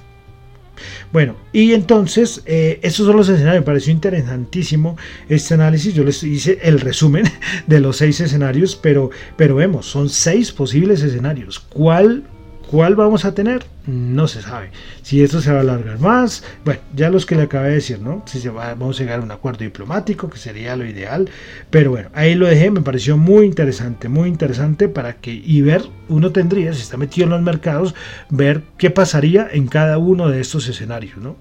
Bueno, 1.12 1.36
y 1.52 1.72
entonces, 1.72 2.42
eh, 2.46 2.78
esos 2.82 3.06
son 3.06 3.16
los 3.16 3.28
escenarios. 3.28 3.62
Me 3.62 3.66
pareció 3.66 3.92
interesantísimo 3.92 4.96
este 5.28 5.54
análisis. 5.54 5.94
Yo 5.94 6.04
les 6.04 6.22
hice 6.22 6.58
el 6.62 6.80
resumen 6.80 7.24
de 7.66 7.80
los 7.80 7.96
seis 7.96 8.20
escenarios, 8.20 8.76
pero, 8.76 9.10
pero 9.36 9.54
vemos, 9.54 9.86
son 9.86 10.08
seis 10.08 10.52
posibles 10.52 11.02
escenarios. 11.02 11.58
¿Cuál 11.58 12.24
¿Cuál 12.70 12.96
vamos 12.96 13.24
a 13.24 13.32
tener? 13.32 13.64
No 13.86 14.26
se 14.26 14.42
sabe. 14.42 14.70
Si 15.02 15.22
esto 15.22 15.40
se 15.40 15.52
va 15.52 15.58
a 15.58 15.60
alargar 15.60 16.00
más, 16.00 16.42
bueno, 16.64 16.80
ya 16.94 17.10
los 17.10 17.24
que 17.24 17.36
le 17.36 17.42
acabé 17.42 17.68
de 17.68 17.74
decir, 17.76 18.00
¿no? 18.00 18.24
Si 18.26 18.40
se 18.40 18.50
va, 18.50 18.74
vamos 18.74 18.98
a 18.98 19.02
llegar 19.04 19.20
a 19.20 19.22
un 19.22 19.30
acuerdo 19.30 19.60
diplomático, 19.60 20.28
que 20.28 20.38
sería 20.38 20.74
lo 20.74 20.84
ideal. 20.84 21.30
Pero 21.70 21.92
bueno, 21.92 22.08
ahí 22.12 22.34
lo 22.34 22.46
dejé, 22.46 22.72
me 22.72 22.80
pareció 22.80 23.16
muy 23.16 23.46
interesante, 23.46 24.08
muy 24.08 24.28
interesante 24.28 24.88
para 24.88 25.14
que, 25.14 25.32
y 25.32 25.62
ver, 25.62 25.82
uno 26.08 26.32
tendría, 26.32 26.72
si 26.74 26.82
está 26.82 26.96
metido 26.96 27.26
en 27.26 27.30
los 27.30 27.42
mercados, 27.42 27.94
ver 28.30 28.62
qué 28.78 28.90
pasaría 28.90 29.48
en 29.50 29.68
cada 29.68 29.98
uno 29.98 30.28
de 30.28 30.40
estos 30.40 30.66
escenarios, 30.66 31.18
¿no? 31.18 31.36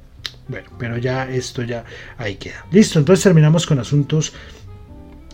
Bueno, 0.47 0.69
pero 0.77 0.97
ya 0.97 1.27
esto 1.27 1.63
ya 1.63 1.85
ahí 2.19 2.35
queda. 2.35 2.65
Listo, 2.71 2.99
entonces 2.99 3.23
terminamos 3.23 3.65
con 3.65 3.79
asuntos 3.79 4.33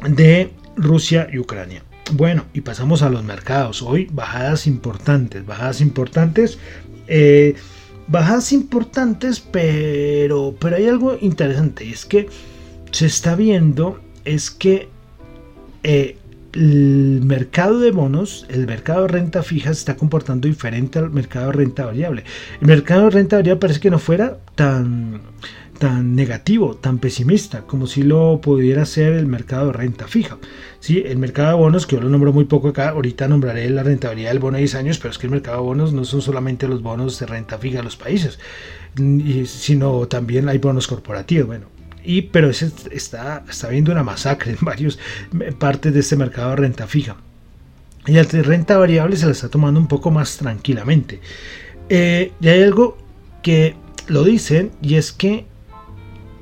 de 0.07 0.53
Rusia 0.77 1.27
y 1.31 1.38
Ucrania. 1.38 1.83
Bueno, 2.13 2.46
y 2.53 2.62
pasamos 2.62 3.01
a 3.03 3.10
los 3.10 3.24
mercados. 3.24 3.82
Hoy 3.82 4.10
bajadas 4.12 4.68
importantes, 4.68 5.46
bajadas 5.46 5.80
importantes. 5.80 6.60
Eh, 7.08 7.56
bajadas 8.08 8.51
importantes, 8.51 9.39
pero, 9.39 10.56
pero 10.60 10.75
hay 10.75 10.88
algo 10.88 11.18
interesante. 11.22 11.89
Es 11.89 12.06
que 12.06 12.27
se 12.91 13.06
está 13.06 13.36
viendo, 13.36 14.01
es 14.25 14.51
que 14.51 14.89
eh, 15.84 16.18
el 16.53 17.22
mercado 17.24 17.80
de 17.80 17.91
bonos, 17.91 18.46
el 18.50 18.68
mercado 18.68 19.03
de 19.03 19.08
renta 19.08 19.41
fija 19.41 19.74
se 19.74 19.80
está 19.80 19.96
comportando 19.96 20.50
diferente 20.50 21.00
al 21.00 21.12
mercado 21.12 21.48
de 21.48 21.53
renta 21.53 21.86
variable. 21.86 22.25
El 22.60 22.68
mercado 22.68 23.06
de 23.06 23.10
renta 23.12 23.38
variable 23.38 23.60
parece 23.60 23.80
que 23.80 23.89
no 23.89 24.00
fuera 24.00 24.38
tan 24.56 25.22
tan 25.82 26.16
negativo, 26.16 26.76
tan 26.76 27.00
pesimista, 27.00 27.62
como 27.62 27.88
si 27.88 28.04
lo 28.04 28.40
pudiera 28.40 28.86
ser 28.86 29.14
el 29.14 29.26
mercado 29.26 29.66
de 29.66 29.74
renta 29.74 30.08
fija. 30.08 30.38
Sí, 30.80 31.02
el 31.04 31.18
mercado 31.18 31.50
de 31.50 31.56
bonos, 31.56 31.88
que 31.88 31.96
yo 31.96 32.04
lo 32.04 32.10
nombro 32.10 32.32
muy 32.32 32.46
poco 32.46 32.68
acá, 32.68 32.90
ahorita 32.90 33.28
nombraré 33.28 33.68
la 33.72 33.82
rentabilidad 33.82 34.30
del 34.30 34.38
bono 34.38 34.58
de 34.58 34.60
10 34.60 34.76
años, 34.76 35.00
pero 35.00 35.10
es 35.10 35.18
que 35.18 35.26
el 35.26 35.32
mercado 35.32 35.58
de 35.58 35.64
bonos 35.64 35.92
no 35.92 36.06
son 36.06 36.22
solamente 36.22 36.68
los 36.68 36.84
bonos 36.84 37.18
de 37.18 37.26
renta 37.26 37.58
fija 37.58 37.78
de 37.78 37.84
los 37.84 37.96
países, 37.96 38.38
sino 39.48 40.08
también 40.08 40.50
hay 40.50 40.60
bonos 40.60 40.86
corporativos. 40.86 41.48
Bueno, 41.48 41.65
y, 42.04 42.22
pero 42.22 42.52
ese 42.52 42.70
está, 42.91 43.44
está 43.50 43.65
habiendo 43.65 43.91
una 43.91 44.04
masacre 44.04 44.52
en 44.52 44.60
varias 44.62 45.00
partes 45.58 45.96
de 45.96 46.02
este 46.02 46.15
mercado 46.15 46.52
de 46.52 46.58
renta 46.58 46.86
fija. 46.86 47.15
Y 48.06 48.13
de 48.13 48.44
renta 48.44 48.78
variable 48.78 49.17
se 49.17 49.26
la 49.26 49.32
está 49.32 49.50
tomando 49.50 49.80
un 49.80 49.88
poco 49.88 50.12
más 50.12 50.38
tranquilamente. 50.38 51.22
Eh, 51.89 52.34
y 52.39 52.48
hay 52.50 52.62
algo 52.62 53.00
que 53.41 53.76
lo 54.06 54.24
dicen 54.24 54.70
y 54.84 54.96
es 54.96 55.12
que 55.12 55.50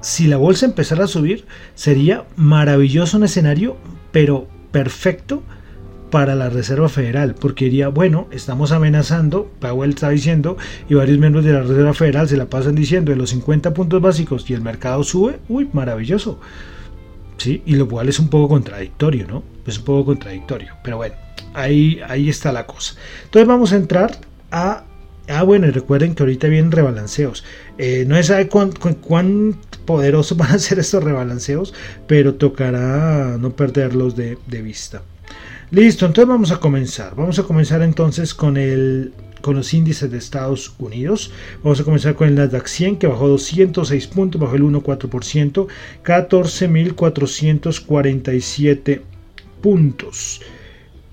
si 0.02 0.28
la 0.28 0.38
bolsa 0.38 0.66
empezara 0.66 1.06
a 1.06 1.08
subir, 1.08 1.46
sería 1.76 2.26
maravilloso 2.36 3.18
un 3.18 3.24
escenario, 3.24 3.78
pero 4.12 4.48
perfecto 4.72 5.44
para 6.10 6.36
la 6.36 6.50
Reserva 6.50 6.90
Federal, 6.90 7.36
porque 7.36 7.66
diría, 7.66 7.90
bueno, 7.90 8.28
estamos 8.32 8.72
amenazando, 8.72 9.52
Powell 9.60 9.92
está 9.92 10.10
diciendo, 10.10 10.58
y 10.90 10.96
varios 10.96 11.20
miembros 11.20 11.46
de 11.46 11.54
la 11.54 11.62
Reserva 11.62 11.94
Federal 11.94 12.28
se 12.28 12.38
la 12.38 12.50
pasan 12.50 12.76
diciendo 12.76 13.12
de 13.12 13.18
los 13.18 13.30
50 13.30 13.74
puntos 13.74 14.02
básicos 14.02 14.50
y 14.50 14.54
el 14.54 14.62
mercado 14.62 15.04
sube, 15.04 15.40
uy, 15.50 15.70
maravilloso. 15.74 16.40
Sí, 17.38 17.62
y 17.66 17.76
lo 17.76 17.88
cual 17.88 18.10
es 18.10 18.20
un 18.20 18.28
poco 18.28 18.50
contradictorio, 18.50 19.28
¿no? 19.28 19.44
Es 19.66 19.78
un 19.78 19.86
poco 19.86 20.06
contradictorio, 20.06 20.74
pero 20.84 20.98
bueno, 20.98 21.16
ahí, 21.54 22.02
ahí 22.08 22.28
está 22.28 22.52
la 22.52 22.66
cosa. 22.66 22.96
Entonces 23.26 23.48
vamos 23.48 23.72
a 23.72 23.76
entrar 23.76 24.20
a 24.52 24.84
Ah, 25.30 25.44
bueno, 25.44 25.68
y 25.68 25.70
recuerden 25.70 26.16
que 26.16 26.24
ahorita 26.24 26.48
vienen 26.48 26.72
rebalanceos. 26.72 27.46
Eh, 27.78 28.04
no 28.08 28.16
se 28.16 28.24
sabe 28.24 28.48
cuán, 28.48 28.72
cuán, 28.72 29.56
poderosos 29.90 30.38
van 30.38 30.52
a 30.52 30.60
ser 30.60 30.78
estos 30.78 31.04
rebalanceos, 31.04 31.74
pero 32.06 32.36
tocará 32.36 33.40
no 33.40 33.56
perderlos 33.56 34.16
de, 34.16 34.38
vista. 34.62 35.02
Listo, 35.72 36.06
entonces 36.06 36.30
vamos 36.30 36.52
a 36.52 36.60
comenzar. 36.60 37.16
Vamos 37.16 37.40
a 37.40 37.44
comenzar 37.44 37.82
entonces 37.82 38.36
con 38.36 38.58
el 38.58 39.14
con 39.42 39.56
los 39.56 39.74
índices 39.74 40.12
de 40.12 40.20
Estados 40.20 40.76
Unidos. 40.78 41.32
Vamos 41.64 41.80
a 41.80 41.86
comenzar 41.86 42.14
con 42.14 42.28
el 42.28 42.36
Nasdaq 42.36 42.68
100 42.68 42.98
que 42.98 43.08
bajó 43.08 43.30
206 43.30 44.08
puntos, 44.08 44.40
bajó 44.40 44.56
el 44.56 44.64
1,4%, 44.64 45.68
14.447 46.04 49.02
puntos 49.62 50.42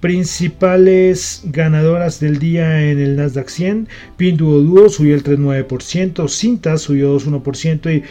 principales 0.00 1.42
ganadoras 1.44 2.20
del 2.20 2.38
día 2.38 2.90
en 2.90 2.98
el 2.98 3.16
Nasdaq 3.16 3.48
100. 3.48 3.88
Pinduoduo 4.16 4.88
subió 4.88 5.14
el 5.14 5.24
3,9%, 5.24 6.28
Cintas 6.28 6.82
subió 6.82 7.18
2,1% 7.18 7.96
y, 7.96 8.02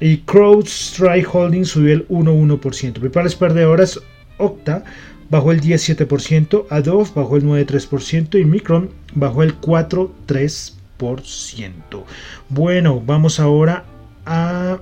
y 0.00 0.18
CrowdStrike 0.18 1.26
Holdings 1.32 1.68
subió 1.68 1.94
el 1.94 2.06
1,1%. 2.08 2.92
Principales 2.92 3.34
perdedoras, 3.34 3.98
Octa 4.38 4.84
bajó 5.30 5.52
el 5.52 5.60
17%, 5.60 6.66
Adobe 6.70 7.10
bajó 7.14 7.36
el 7.36 7.44
9,3% 7.44 8.40
y 8.40 8.44
Micron 8.44 8.90
bajó 9.14 9.42
el 9.42 9.60
4,3%. 9.60 12.04
Bueno, 12.48 13.02
vamos 13.04 13.40
ahora 13.40 13.84
a 14.24 14.78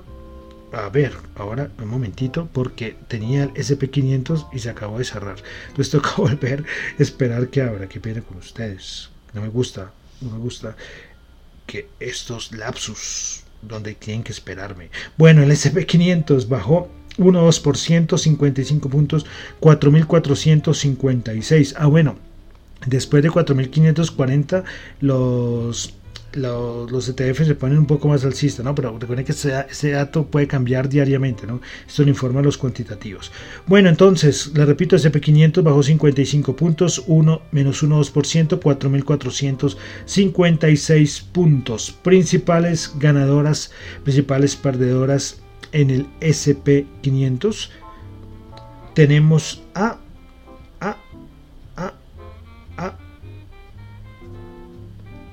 a 0.73 0.89
ver, 0.89 1.13
ahora 1.35 1.71
un 1.79 1.87
momentito, 1.87 2.49
porque 2.51 2.97
tenía 3.07 3.43
el 3.43 3.53
SP500 3.53 4.49
y 4.51 4.59
se 4.59 4.69
acabó 4.69 4.99
de 4.99 5.05
cerrar. 5.05 5.37
Entonces 5.69 5.91
toca 5.91 6.11
volver 6.17 6.65
esperar 6.99 7.49
que 7.49 7.61
abra, 7.61 7.87
que 7.87 7.99
viene 7.99 8.21
con 8.21 8.37
ustedes. 8.37 9.09
No 9.33 9.41
me 9.41 9.47
gusta, 9.47 9.91
no 10.21 10.31
me 10.31 10.39
gusta 10.39 10.75
que 11.65 11.87
estos 11.99 12.51
lapsus 12.51 13.43
donde 13.61 13.93
tienen 13.95 14.23
que 14.23 14.31
esperarme. 14.31 14.89
Bueno, 15.17 15.43
el 15.43 15.51
SP500 15.51 16.47
bajó 16.47 16.87
1,2%, 17.17 18.17
55 18.17 18.89
puntos, 18.89 19.25
4.456. 19.59 21.73
Ah, 21.77 21.87
bueno, 21.87 22.15
después 22.85 23.21
de 23.23 23.31
4.540 23.31 24.63
los 25.01 25.93
los, 26.37 27.09
ETF 27.09 27.45
se 27.45 27.55
ponen 27.55 27.79
un 27.79 27.85
poco 27.85 28.07
más 28.07 28.23
alcistas, 28.23 28.63
¿no? 28.63 28.73
Pero 28.75 28.97
recuerden 28.97 29.25
que 29.25 29.31
ese, 29.31 29.91
dato 29.91 30.27
puede 30.27 30.47
cambiar 30.47 30.87
diariamente, 30.87 31.45
¿no? 31.47 31.59
Esto 31.87 32.03
lo 32.03 32.09
informan 32.09 32.45
los 32.45 32.57
cuantitativos. 32.57 33.31
Bueno, 33.65 33.89
entonces, 33.89 34.51
le 34.53 34.63
repito, 34.65 34.95
SP500 34.95 35.63
bajó 35.63 35.81
55 35.83 36.55
puntos, 36.55 37.03
1 37.07 37.41
menos 37.51 37.83
1,2%, 37.83 38.59
4.456 38.59 41.23
puntos. 41.31 41.91
Principales 41.91 42.93
ganadoras, 42.97 43.71
principales 44.03 44.55
perdedoras 44.55 45.41
en 45.71 45.89
el 45.89 46.05
SP500. 46.21 47.69
Tenemos 48.93 49.63
a 49.75 49.97
a 50.79 50.95
a 51.77 51.93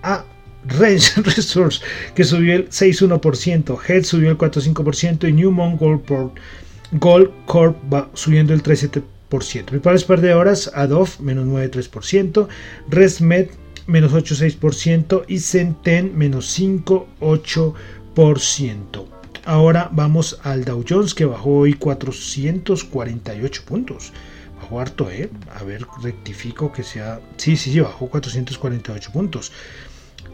a 0.02 0.24
Resource, 0.68 1.80
que 2.14 2.24
subió 2.24 2.54
el 2.54 2.70
6,1%, 2.70 3.78
Head 3.88 4.04
subió 4.04 4.30
el 4.30 4.38
4,5% 4.38 5.28
y 5.28 5.32
Newmont 5.32 5.78
Gold, 5.78 6.32
Gold 6.92 7.30
Corp 7.46 7.76
va 7.92 8.08
subiendo 8.14 8.54
el 8.54 8.62
3,7%. 8.62 9.02
Principales 9.64 10.04
perdedoras, 10.04 10.70
Adobe 10.74 11.10
menos 11.20 11.46
9,3%, 11.46 12.48
ResMed 12.88 13.48
menos 13.86 14.12
8,6% 14.12 15.24
y 15.28 15.40
Centen 15.40 16.16
menos 16.16 16.58
5,8%. 16.58 19.04
Ahora 19.46 19.90
vamos 19.92 20.40
al 20.42 20.64
Dow 20.64 20.82
Jones 20.88 21.12
que 21.14 21.26
bajó 21.26 21.58
hoy 21.58 21.74
448 21.74 23.62
puntos. 23.66 24.12
bajó 24.56 24.80
harto, 24.80 25.10
¿eh? 25.10 25.28
A 25.54 25.62
ver, 25.64 25.86
rectifico 26.02 26.72
que 26.72 26.82
sea... 26.82 27.20
Sí, 27.36 27.54
sí, 27.56 27.72
sí, 27.72 27.80
bajó 27.80 28.08
448 28.08 29.12
puntos. 29.12 29.52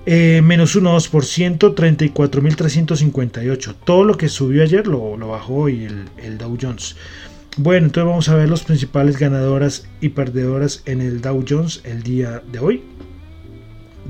Eh, 0.06 0.40
menos 0.42 0.76
1,2%, 0.76 1.74
34.358. 1.74 3.74
Todo 3.84 4.04
lo 4.04 4.16
que 4.16 4.28
subió 4.28 4.62
ayer 4.62 4.86
lo, 4.86 5.16
bajó 5.18 5.54
hoy 5.54 5.84
el, 5.84 6.04
el, 6.16 6.38
Dow 6.38 6.56
Jones. 6.60 6.96
Bueno, 7.56 7.86
entonces 7.86 8.08
vamos 8.08 8.28
a 8.28 8.36
ver 8.36 8.48
los 8.48 8.62
principales 8.62 9.18
ganadoras 9.18 9.88
y 10.00 10.10
perdedoras 10.10 10.82
en 10.86 11.00
el 11.00 11.20
Dow 11.20 11.44
Jones 11.46 11.80
el 11.84 12.02
día 12.02 12.42
de 12.50 12.58
hoy 12.58 12.82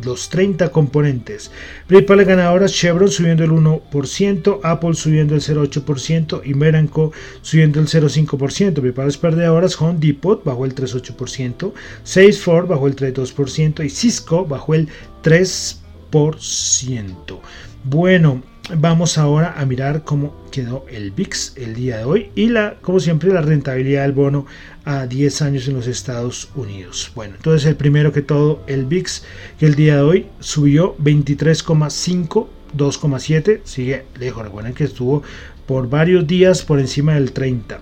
los 0.05 0.29
30 0.29 0.71
componentes. 0.71 1.51
Principales 1.87 2.27
ganadoras, 2.27 2.73
Chevron 2.73 3.11
subiendo 3.11 3.45
el 3.45 3.51
1%, 3.51 4.61
Apple 4.63 4.95
subiendo 4.95 5.35
el 5.35 5.41
0,8% 5.41 6.43
y 6.45 6.55
Meranco 6.55 7.13
subiendo 7.43 7.81
el 7.81 7.87
0,5%. 7.87 8.75
Principales 8.75 9.17
perdedoras, 9.17 9.81
Home 9.81 9.99
Depot 9.99 10.45
bajó 10.45 10.65
el 10.65 10.75
3,8%, 10.75 11.73
Salesforce 12.03 12.69
bajó 12.69 12.87
el 12.87 12.97
3,2% 12.97 13.85
y 13.85 13.91
Cisco 13.91 14.45
bajó 14.45 14.75
el 14.75 14.89
3%. 15.23 17.41
Bueno, 17.85 18.43
vamos 18.77 19.19
ahora 19.19 19.55
a 19.57 19.65
mirar 19.65 20.05
cómo 20.05 20.35
quedó 20.51 20.85
el 20.91 21.11
VIX 21.11 21.55
el 21.57 21.75
día 21.75 21.99
de 21.99 22.05
hoy 22.05 22.31
y 22.35 22.49
la, 22.49 22.77
como 22.81 23.01
siempre, 23.01 23.33
la 23.33 23.41
rentabilidad 23.41 24.03
del 24.03 24.13
bono 24.13 24.47
a 24.85 25.07
10 25.07 25.43
años 25.43 25.69
en 25.69 25.75
los 25.75 25.87
Estados 25.87 26.51
Unidos. 26.55 27.13
Bueno, 27.15 27.35
entonces 27.37 27.67
el 27.67 27.77
primero 27.77 28.13
que 28.13 28.23
todo, 28.23 28.63
el 28.67 28.87
VIX, 28.87 29.25
que 29.59 29.67
el 29.67 29.75
día 29.75 29.97
de 29.97 30.03
hoy 30.03 30.27
subió 30.41 30.97
23,5, 30.99 32.47
2,7, 32.77 33.61
sigue 33.65 34.05
lejos, 34.19 34.45
recuerden 34.45 34.75
que 34.75 34.85
estuvo 34.85 35.23
por 35.67 35.89
varios 35.89 36.27
días 36.27 36.63
por 36.63 36.81
encima 36.81 37.15
del 37.15 37.33
30. 37.33 37.81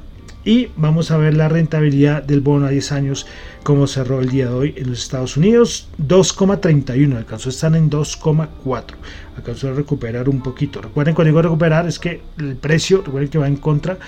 Y 0.49 0.71
vamos 0.77 1.11
a 1.11 1.19
ver 1.19 1.37
la 1.37 1.51
rentabilidad 1.51 2.23
del 2.23 2.41
bono 2.41 2.65
a 2.65 2.71
10 2.71 2.93
años, 2.93 3.27
como 3.65 3.87
cerró 3.87 4.23
el 4.23 4.31
día 4.31 4.47
de 4.47 4.55
hoy 4.55 4.75
en 4.79 4.89
los 4.89 5.01
Estados 5.01 5.37
Unidos, 5.37 5.91
2,31, 5.99 7.19
alcanzó 7.19 7.51
a 7.51 7.53
estar 7.53 7.77
en 7.77 7.91
2,4, 7.91 8.95
alcanzó 9.37 9.69
a 9.69 9.73
recuperar 9.73 10.27
un 10.27 10.41
poquito. 10.41 10.81
Recuerden, 10.81 11.15
cuando 11.15 11.29
digo 11.29 11.43
recuperar, 11.43 11.87
es 11.87 11.99
que 11.99 12.23
el 12.39 12.57
precio, 12.57 13.03
recuerden 13.05 13.29
que 13.29 13.37
va 13.37 13.47
en 13.47 13.57
contra 13.57 13.99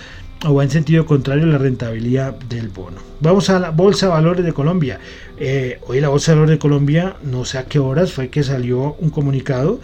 o 0.46 0.54
va 0.54 0.64
en 0.64 0.70
sentido 0.70 1.04
contrario 1.04 1.44
la 1.44 1.58
rentabilidad 1.58 2.34
del 2.48 2.70
bono. 2.70 2.96
Vamos 3.20 3.50
a 3.50 3.58
la 3.58 3.68
Bolsa 3.68 4.06
de 4.06 4.12
Valores 4.12 4.42
de 4.42 4.54
Colombia. 4.54 4.98
Eh, 5.36 5.78
hoy 5.88 6.00
la 6.00 6.08
Bolsa 6.08 6.32
de 6.32 6.36
Valores 6.36 6.56
de 6.56 6.58
Colombia, 6.58 7.16
no 7.22 7.44
sé 7.44 7.58
a 7.58 7.66
qué 7.66 7.78
horas, 7.78 8.12
fue 8.12 8.30
que 8.30 8.42
salió 8.42 8.96
un 8.98 9.10
comunicado 9.10 9.78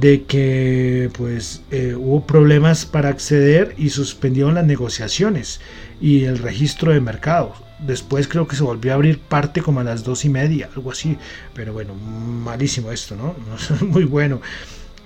de 0.00 0.24
que 0.24 1.10
pues 1.16 1.62
eh, 1.70 1.94
hubo 1.96 2.24
problemas 2.26 2.86
para 2.86 3.08
acceder 3.08 3.74
y 3.78 3.90
suspendieron 3.90 4.54
las 4.54 4.64
negociaciones 4.64 5.60
y 6.00 6.24
el 6.24 6.38
registro 6.38 6.92
de 6.92 7.00
mercado. 7.00 7.54
Después 7.80 8.28
creo 8.28 8.46
que 8.46 8.56
se 8.56 8.62
volvió 8.62 8.92
a 8.92 8.96
abrir 8.96 9.18
parte 9.18 9.62
como 9.62 9.80
a 9.80 9.84
las 9.84 10.04
dos 10.04 10.24
y 10.24 10.28
media, 10.28 10.68
algo 10.74 10.90
así. 10.90 11.16
Pero 11.54 11.72
bueno, 11.72 11.94
malísimo 11.94 12.92
esto, 12.92 13.16
¿no? 13.16 13.34
Muy 13.86 14.04
bueno. 14.04 14.40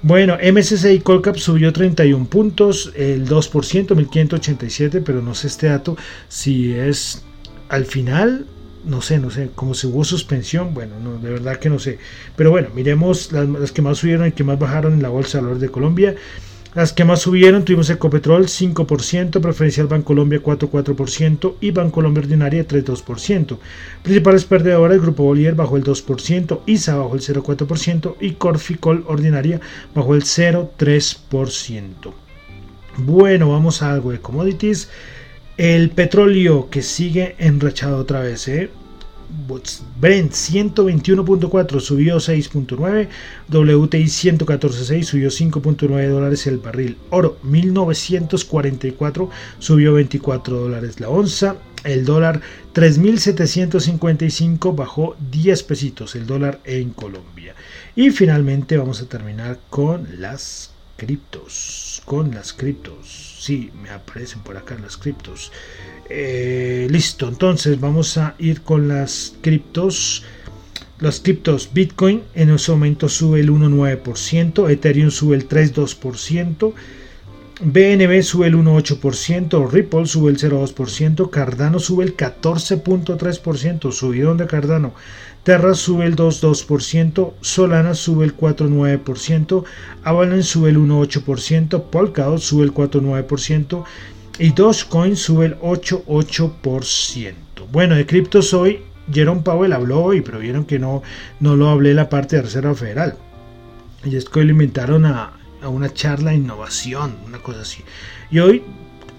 Bueno, 0.03 0.37
MSCI 0.37 0.99
Colcap 1.01 1.37
subió 1.37 1.73
31 1.73 2.27
puntos, 2.27 2.93
el 2.97 3.29
2%, 3.29 3.95
1587, 3.95 5.01
pero 5.01 5.23
no 5.23 5.33
sé 5.33 5.47
este 5.47 5.69
dato 5.69 5.97
si 6.29 6.73
es 6.73 7.23
al 7.69 7.87
final, 7.87 8.47
no 8.85 9.01
sé, 9.03 9.19
no 9.19 9.31
sé, 9.31 9.51
como 9.55 9.75
si 9.75 9.87
hubo 9.87 10.05
suspensión, 10.05 10.75
bueno, 10.75 10.95
no, 11.03 11.19
de 11.19 11.31
verdad 11.31 11.57
que 11.57 11.71
no 11.71 11.79
sé. 11.79 11.99
Pero 12.37 12.51
bueno, 12.51 12.69
miremos 12.75 13.33
las, 13.33 13.73
que 13.73 13.83
más 13.83 13.99
subieron 13.99 14.29
y 14.29 14.33
que 14.33 14.45
más 14.45 14.59
bajaron 14.59 14.95
en 14.95 15.03
la 15.03 15.09
Bolsa 15.09 15.39
de 15.39 15.43
Valores 15.43 15.63
de 15.63 15.69
Colombia. 15.69 16.15
Las 16.75 16.95
que 16.95 17.05
más 17.05 17.21
subieron 17.21 17.67
tuvimos 17.67 17.91
Ecopetrol 17.91 18.47
5%, 18.47 19.43
Preferencial 19.43 19.89
Bancolombia 19.89 20.43
4,4% 20.43 21.57
y 21.61 21.71
Bancolombia 21.71 22.23
Ordinaria 22.23 22.67
3,2%. 22.67 23.59
Principales 24.03 24.47
perdedoras, 24.47 25.03
Grupo 25.03 25.25
Bolívar 25.25 25.55
bajó 25.55 25.77
el 25.77 25.85
2%, 25.85 26.61
ISA 26.65 26.97
bajó 26.97 27.15
el 27.15 27.21
0,4% 27.21 28.17
y 28.21 28.33
Corficol 28.33 29.05
Ordinaria 29.07 29.61
bajó 29.95 30.15
el 30.15 30.23
0,3%. 30.23 32.15
Bueno, 32.97 33.51
vamos 33.51 33.83
a 33.83 33.93
algo 33.93 34.11
de 34.13 34.21
commodities. 34.21 34.89
El 35.57 35.91
petróleo 35.91 36.69
que 36.71 36.83
sigue 36.83 37.35
enrachado 37.39 37.99
otra 37.99 38.21
vez, 38.21 38.49
¿eh? 38.49 38.71
Brent 40.01 40.33
121.4 40.33 41.81
subió 41.81 42.17
6.9, 42.17 43.09
WTI 43.49 44.05
114.6 44.05 45.05
subió 45.05 45.31
5.9 45.31 46.09
dólares 46.09 46.47
el 46.47 46.59
barril, 46.59 46.99
oro 47.11 47.39
1944 47.43 49.31
subió 49.59 49.95
24 49.95 50.59
dólares 50.59 51.01
la 51.01 51.09
onza, 51.09 51.57
el 51.85 52.05
dólar 52.05 52.43
3.755 52.75 54.77
bajó 54.77 55.17
10 55.31 55.63
pesitos 55.63 56.15
el 56.15 56.27
dólar 56.27 56.61
en 56.65 56.91
Colombia. 56.91 57.55
Y 57.97 58.11
finalmente 58.11 58.77
vamos 58.77 59.01
a 59.01 59.07
terminar 59.07 59.59
con 59.71 60.07
las 60.19 60.73
criptos, 60.97 62.03
con 62.05 62.35
las 62.35 62.53
criptos, 62.53 63.32
sí, 63.43 63.73
me 63.83 63.91
aparecen 63.91 64.41
por 64.41 64.57
acá 64.57 64.77
las 64.81 64.97
criptos. 64.97 65.51
Eh, 66.09 66.87
listo, 66.89 67.29
entonces 67.29 67.81
vamos 67.81 68.17
a 68.17 68.37
ir 68.39 68.63
con 68.63 68.87
las 68.87 69.35
criptos. 69.41 70.23
Las 71.01 71.19
criptos 71.19 71.71
Bitcoin 71.73 72.23
en 72.35 72.51
ese 72.51 72.71
momento 72.71 73.09
sube 73.09 73.41
el 73.41 73.51
1,9%, 73.51 74.71
Ethereum 74.71 75.11
sube 75.11 75.35
el 75.35 75.49
3,2%, 75.49 76.73
BNB 77.65 78.23
sube 78.23 78.49
el 78.49 78.57
1,8%, 78.57 79.71
Ripple 79.71 80.07
sube 80.07 80.33
el 80.33 80.39
0,2%, 80.39 81.31
Cardano 81.31 81.79
sube 81.79 82.05
el 82.05 82.17
14,3%, 82.17 83.93
subidón 83.93 84.37
de 84.37 84.49
Cardano, 84.49 84.95
Terra 85.45 85.75
sube 85.75 86.07
el 86.07 86.17
2,2%, 86.17 87.35
Solana 87.41 87.95
sube 87.95 88.25
el 88.25 88.37
4,9%, 88.37 89.65
Avalanche 90.03 90.43
sube 90.43 90.71
el 90.71 90.79
1,8%, 90.79 91.85
Polkadot 91.85 92.41
sube 92.41 92.65
el 92.65 92.75
4,9%, 92.75 93.85
y 94.41 94.51
Dogecoin 94.51 95.15
sube 95.15 95.47
el 95.47 95.59
8,8%. 95.61 97.35
Bueno, 97.71 97.95
de 97.95 98.07
criptos 98.07 98.55
hoy, 98.55 98.81
Jerome 99.13 99.43
Powell 99.43 99.73
habló 99.73 100.03
hoy, 100.03 100.21
pero 100.21 100.41
vieron 100.41 100.65
que 100.65 100.81
no, 100.81 101.03
no 101.39 101.55
lo 101.55 101.69
hablé 101.69 101.95
la 101.95 102.09
parte 102.09 102.37
de 102.37 102.43
Reserva 102.43 102.75
Federal. 102.75 103.17
Y 104.05 104.17
es 104.17 104.25
que 104.25 104.41
invitaron 104.41 105.07
a, 105.07 105.42
a 105.63 105.69
una 105.69 105.93
charla 105.93 106.31
de 106.31 106.37
innovación, 106.37 107.17
una 107.27 107.39
cosa 107.39 107.61
así. 107.63 107.83
Y 108.31 108.39
hoy 108.41 108.63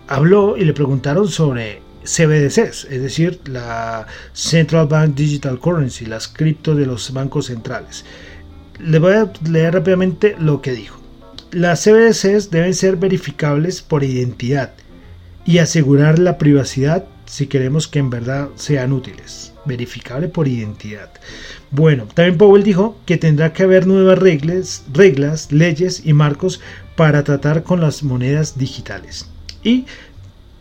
habló 0.08 0.58
y 0.58 0.65
le 0.65 0.73
preguntaron 0.73 1.27
sobre 1.27 1.82
CBDCs, 2.03 2.86
es 2.89 3.01
decir, 3.01 3.39
la 3.45 4.06
Central 4.34 4.88
Bank 4.88 5.15
Digital 5.15 5.60
Currency, 5.60 6.06
las 6.06 6.27
criptos 6.27 6.77
de 6.77 6.86
los 6.86 7.12
bancos 7.13 7.47
centrales. 7.47 8.03
Le 8.79 8.99
voy 8.99 9.13
a 9.13 9.32
leer 9.49 9.73
rápidamente 9.73 10.36
lo 10.38 10.62
que 10.62 10.73
dijo. 10.73 10.99
Las 11.51 11.84
CBDCs 11.84 12.49
deben 12.49 12.73
ser 12.73 12.97
verificables 12.97 13.82
por 13.82 14.03
identidad 14.03 14.73
y 15.45 15.60
asegurar 15.60 16.19
la 16.19 16.38
privacidad 16.38 17.06
si 17.25 17.47
queremos 17.47 17.88
que 17.88 17.99
en 17.99 18.09
verdad 18.09 18.49
sean 18.55 18.93
útiles. 18.93 19.53
Verificable 19.65 20.27
por 20.27 20.47
identidad. 20.47 21.09
Bueno, 21.71 22.05
también 22.13 22.38
Powell 22.38 22.63
dijo 22.63 22.97
que 23.05 23.17
tendrá 23.17 23.53
que 23.53 23.63
haber 23.63 23.88
nuevas 23.88 24.19
reglas, 24.19 24.83
reglas, 24.93 25.51
leyes 25.51 26.01
y 26.05 26.13
marcos 26.13 26.59
para 26.95 27.23
tratar 27.23 27.63
con 27.63 27.81
las 27.81 28.03
monedas 28.03 28.57
digitales. 28.57 29.29
Y 29.63 29.86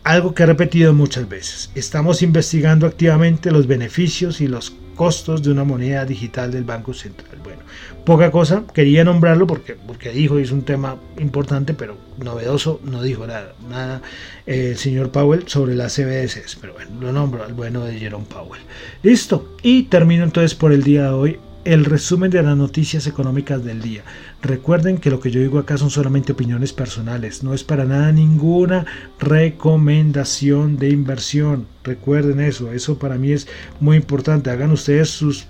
algo 0.03 0.33
que 0.33 0.43
ha 0.43 0.47
repetido 0.47 0.93
muchas 0.93 1.29
veces, 1.29 1.69
estamos 1.75 2.21
investigando 2.21 2.87
activamente 2.87 3.51
los 3.51 3.67
beneficios 3.67 4.41
y 4.41 4.47
los 4.47 4.73
costos 4.95 5.43
de 5.43 5.51
una 5.51 5.63
moneda 5.63 6.05
digital 6.05 6.51
del 6.51 6.63
Banco 6.63 6.93
Central. 6.93 7.39
Bueno, 7.43 7.61
poca 8.05 8.31
cosa, 8.31 8.63
quería 8.73 9.03
nombrarlo 9.03 9.47
porque, 9.47 9.75
porque 9.75 10.11
dijo, 10.11 10.37
es 10.37 10.51
un 10.51 10.63
tema 10.63 10.97
importante, 11.19 11.73
pero 11.73 11.97
novedoso, 12.17 12.79
no 12.83 13.01
dijo 13.01 13.27
nada, 13.27 13.53
nada 13.69 14.01
eh, 14.45 14.69
el 14.71 14.77
señor 14.77 15.11
Powell 15.11 15.47
sobre 15.47 15.75
las 15.75 15.95
CBDCs, 15.95 16.57
pero 16.61 16.73
bueno, 16.73 16.91
lo 16.99 17.11
nombro 17.11 17.43
al 17.43 17.53
bueno 17.53 17.83
de 17.85 17.99
Jerome 17.99 18.25
Powell. 18.25 18.61
Listo, 19.01 19.55
y 19.61 19.83
termino 19.83 20.23
entonces 20.23 20.55
por 20.55 20.71
el 20.71 20.83
día 20.83 21.03
de 21.03 21.09
hoy 21.09 21.39
el 21.65 21.85
resumen 21.85 22.29
de 22.29 22.43
las 22.43 22.57
noticias 22.57 23.07
económicas 23.07 23.63
del 23.63 23.81
día. 23.81 24.03
Recuerden 24.43 24.97
que 24.97 25.09
lo 25.09 25.21
que 25.21 25.31
yo 25.31 25.39
digo 25.39 25.57
acá 25.57 25.77
son 25.77 25.89
solamente 25.89 26.33
opiniones 26.33 26.73
personales, 26.73 27.43
no 27.43 27.53
es 27.53 27.63
para 27.63 27.85
nada 27.85 28.11
ninguna 28.11 28.85
recomendación 29.17 30.75
de 30.77 30.89
inversión. 30.89 31.65
Recuerden 31.85 32.41
eso, 32.41 32.73
eso 32.73 32.99
para 32.99 33.17
mí 33.17 33.31
es 33.31 33.47
muy 33.79 33.95
importante. 33.95 34.49
Hagan 34.49 34.71
ustedes 34.71 35.11
sus 35.11 35.47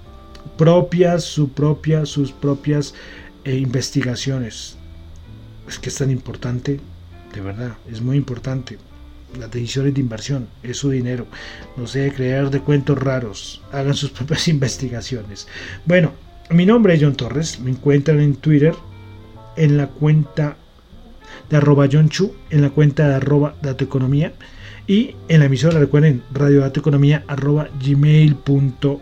propias, 0.60 1.23
su 1.23 1.49
sus 2.06 2.32
propias 2.32 2.93
eh, 3.45 3.56
investigaciones. 3.56 4.77
Es 5.67 5.79
que 5.79 5.89
es 5.89 5.95
tan 5.95 6.12
importante, 6.12 6.79
de 7.34 7.41
verdad, 7.41 7.75
es 7.91 7.99
muy 7.99 8.15
importante. 8.15 8.77
Las 9.39 9.49
decisiones 9.49 9.95
de 9.95 10.01
inversión 10.01 10.47
es 10.62 10.77
su 10.77 10.91
dinero. 10.91 11.25
No 11.77 11.88
se 11.88 11.97
debe 11.97 12.15
crear 12.15 12.51
de 12.51 12.60
cuentos 12.60 12.99
raros. 12.99 13.63
Hagan 13.71 13.95
sus 13.95 14.12
propias 14.12 14.47
investigaciones. 14.47 15.47
Bueno, 15.84 16.13
mi 16.49 16.65
nombre 16.65 16.93
es 16.93 17.01
John 17.01 17.15
Torres, 17.15 17.60
me 17.60 17.71
encuentran 17.71 18.19
en 18.19 18.36
Twitter 18.36 18.75
en 19.56 19.77
la 19.77 19.88
cuenta 19.88 20.58
de 21.49 21.58
arroba 21.58 21.88
John 21.91 22.10
Chu, 22.10 22.34
en 22.49 22.62
la 22.62 22.69
cuenta 22.69 23.08
de 23.08 23.15
arroba 23.15 23.56
Dato 23.62 23.86
Economía 23.86 24.34
y 24.86 25.15
en 25.29 25.39
la 25.39 25.45
emisora, 25.45 25.79
recuerden, 25.79 26.21
radiodatoeconomía 26.34 27.23
arroba 27.27 27.69
gmail.com. 27.82 28.99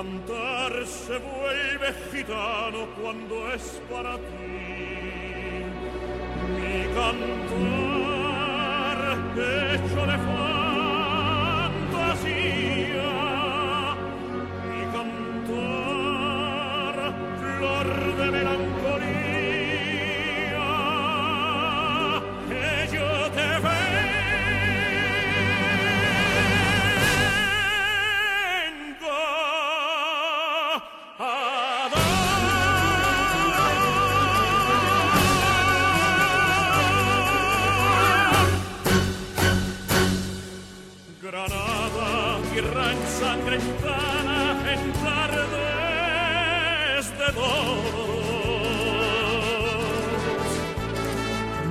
cantar 0.00 0.72
se 0.86 1.18
vuelve 1.18 1.92
gitano 2.10 2.80
cuando 3.02 3.34
es 3.52 3.64
para 3.90 4.16
ti. 4.16 4.22
Mi 6.56 6.76
cantar 6.94 7.40
hecho 9.36 10.02
de 10.10 10.16
fantasía, 10.30 11.88
mi 14.70 14.80
cantar 14.94 15.56
flor 17.38 17.88
de 18.16 18.26
verano. 18.30 18.59
ventana 43.50 44.40
en 44.72 44.82
tardes 45.04 47.04
de 47.18 47.28
dos. 47.38 47.84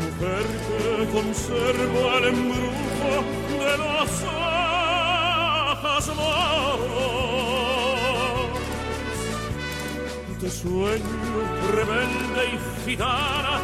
Mujer 0.02 0.46
que 0.68 0.84
conserva 1.16 2.10
el 2.18 2.24
embrujo 2.34 3.12
de 3.64 3.74
los 3.84 4.10
hojas 4.24 6.06
moros. 6.18 6.90
Te 10.42 10.50
sueño 10.50 11.38
rebelde 11.76 12.42
y 12.54 12.56
gitana 12.86 13.56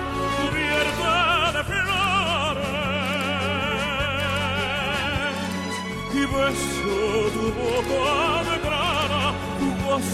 beso 6.46 6.98
tu 7.36 7.46
boca 7.60 8.44
de 8.48 8.58
tu 9.60 9.68
voz 9.84 10.10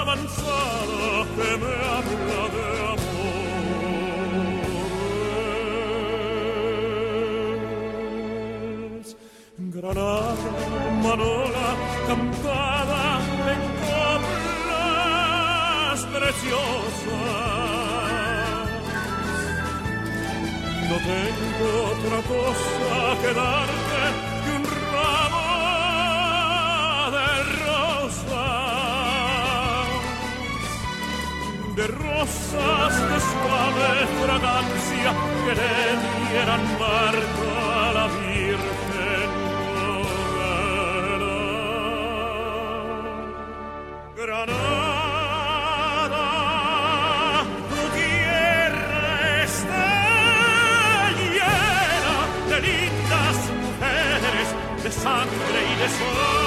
avanzada 0.00 1.04
que 1.34 1.50
me 1.62 1.74
habla 1.94 2.42
de 2.54 2.64
amores. 2.94 3.46
Granada, 9.76 10.50
Manola, 11.04 11.68
cantada 12.08 13.04
en 13.52 13.62
coplas 13.86 14.88
preciosas. 16.16 17.16
No 20.88 20.96
tengo 21.10 21.66
otra 21.92 22.18
cosa 22.32 22.96
que 23.20 23.30
darte 23.40 23.85
de 31.76 31.86
rosas 31.88 32.94
de 33.10 33.20
suave 33.20 33.88
fragancia 34.22 35.10
que 35.44 35.52
le 35.60 35.76
dieran 36.30 36.62
marco 36.78 37.46
a 37.70 37.92
la 37.92 38.06
Virgen 38.06 39.28
Novela. 39.76 41.36
Granada. 44.16 44.76
sangre 54.90 55.60
y 55.72 55.74
de 55.80 55.88
sol. 55.88 56.45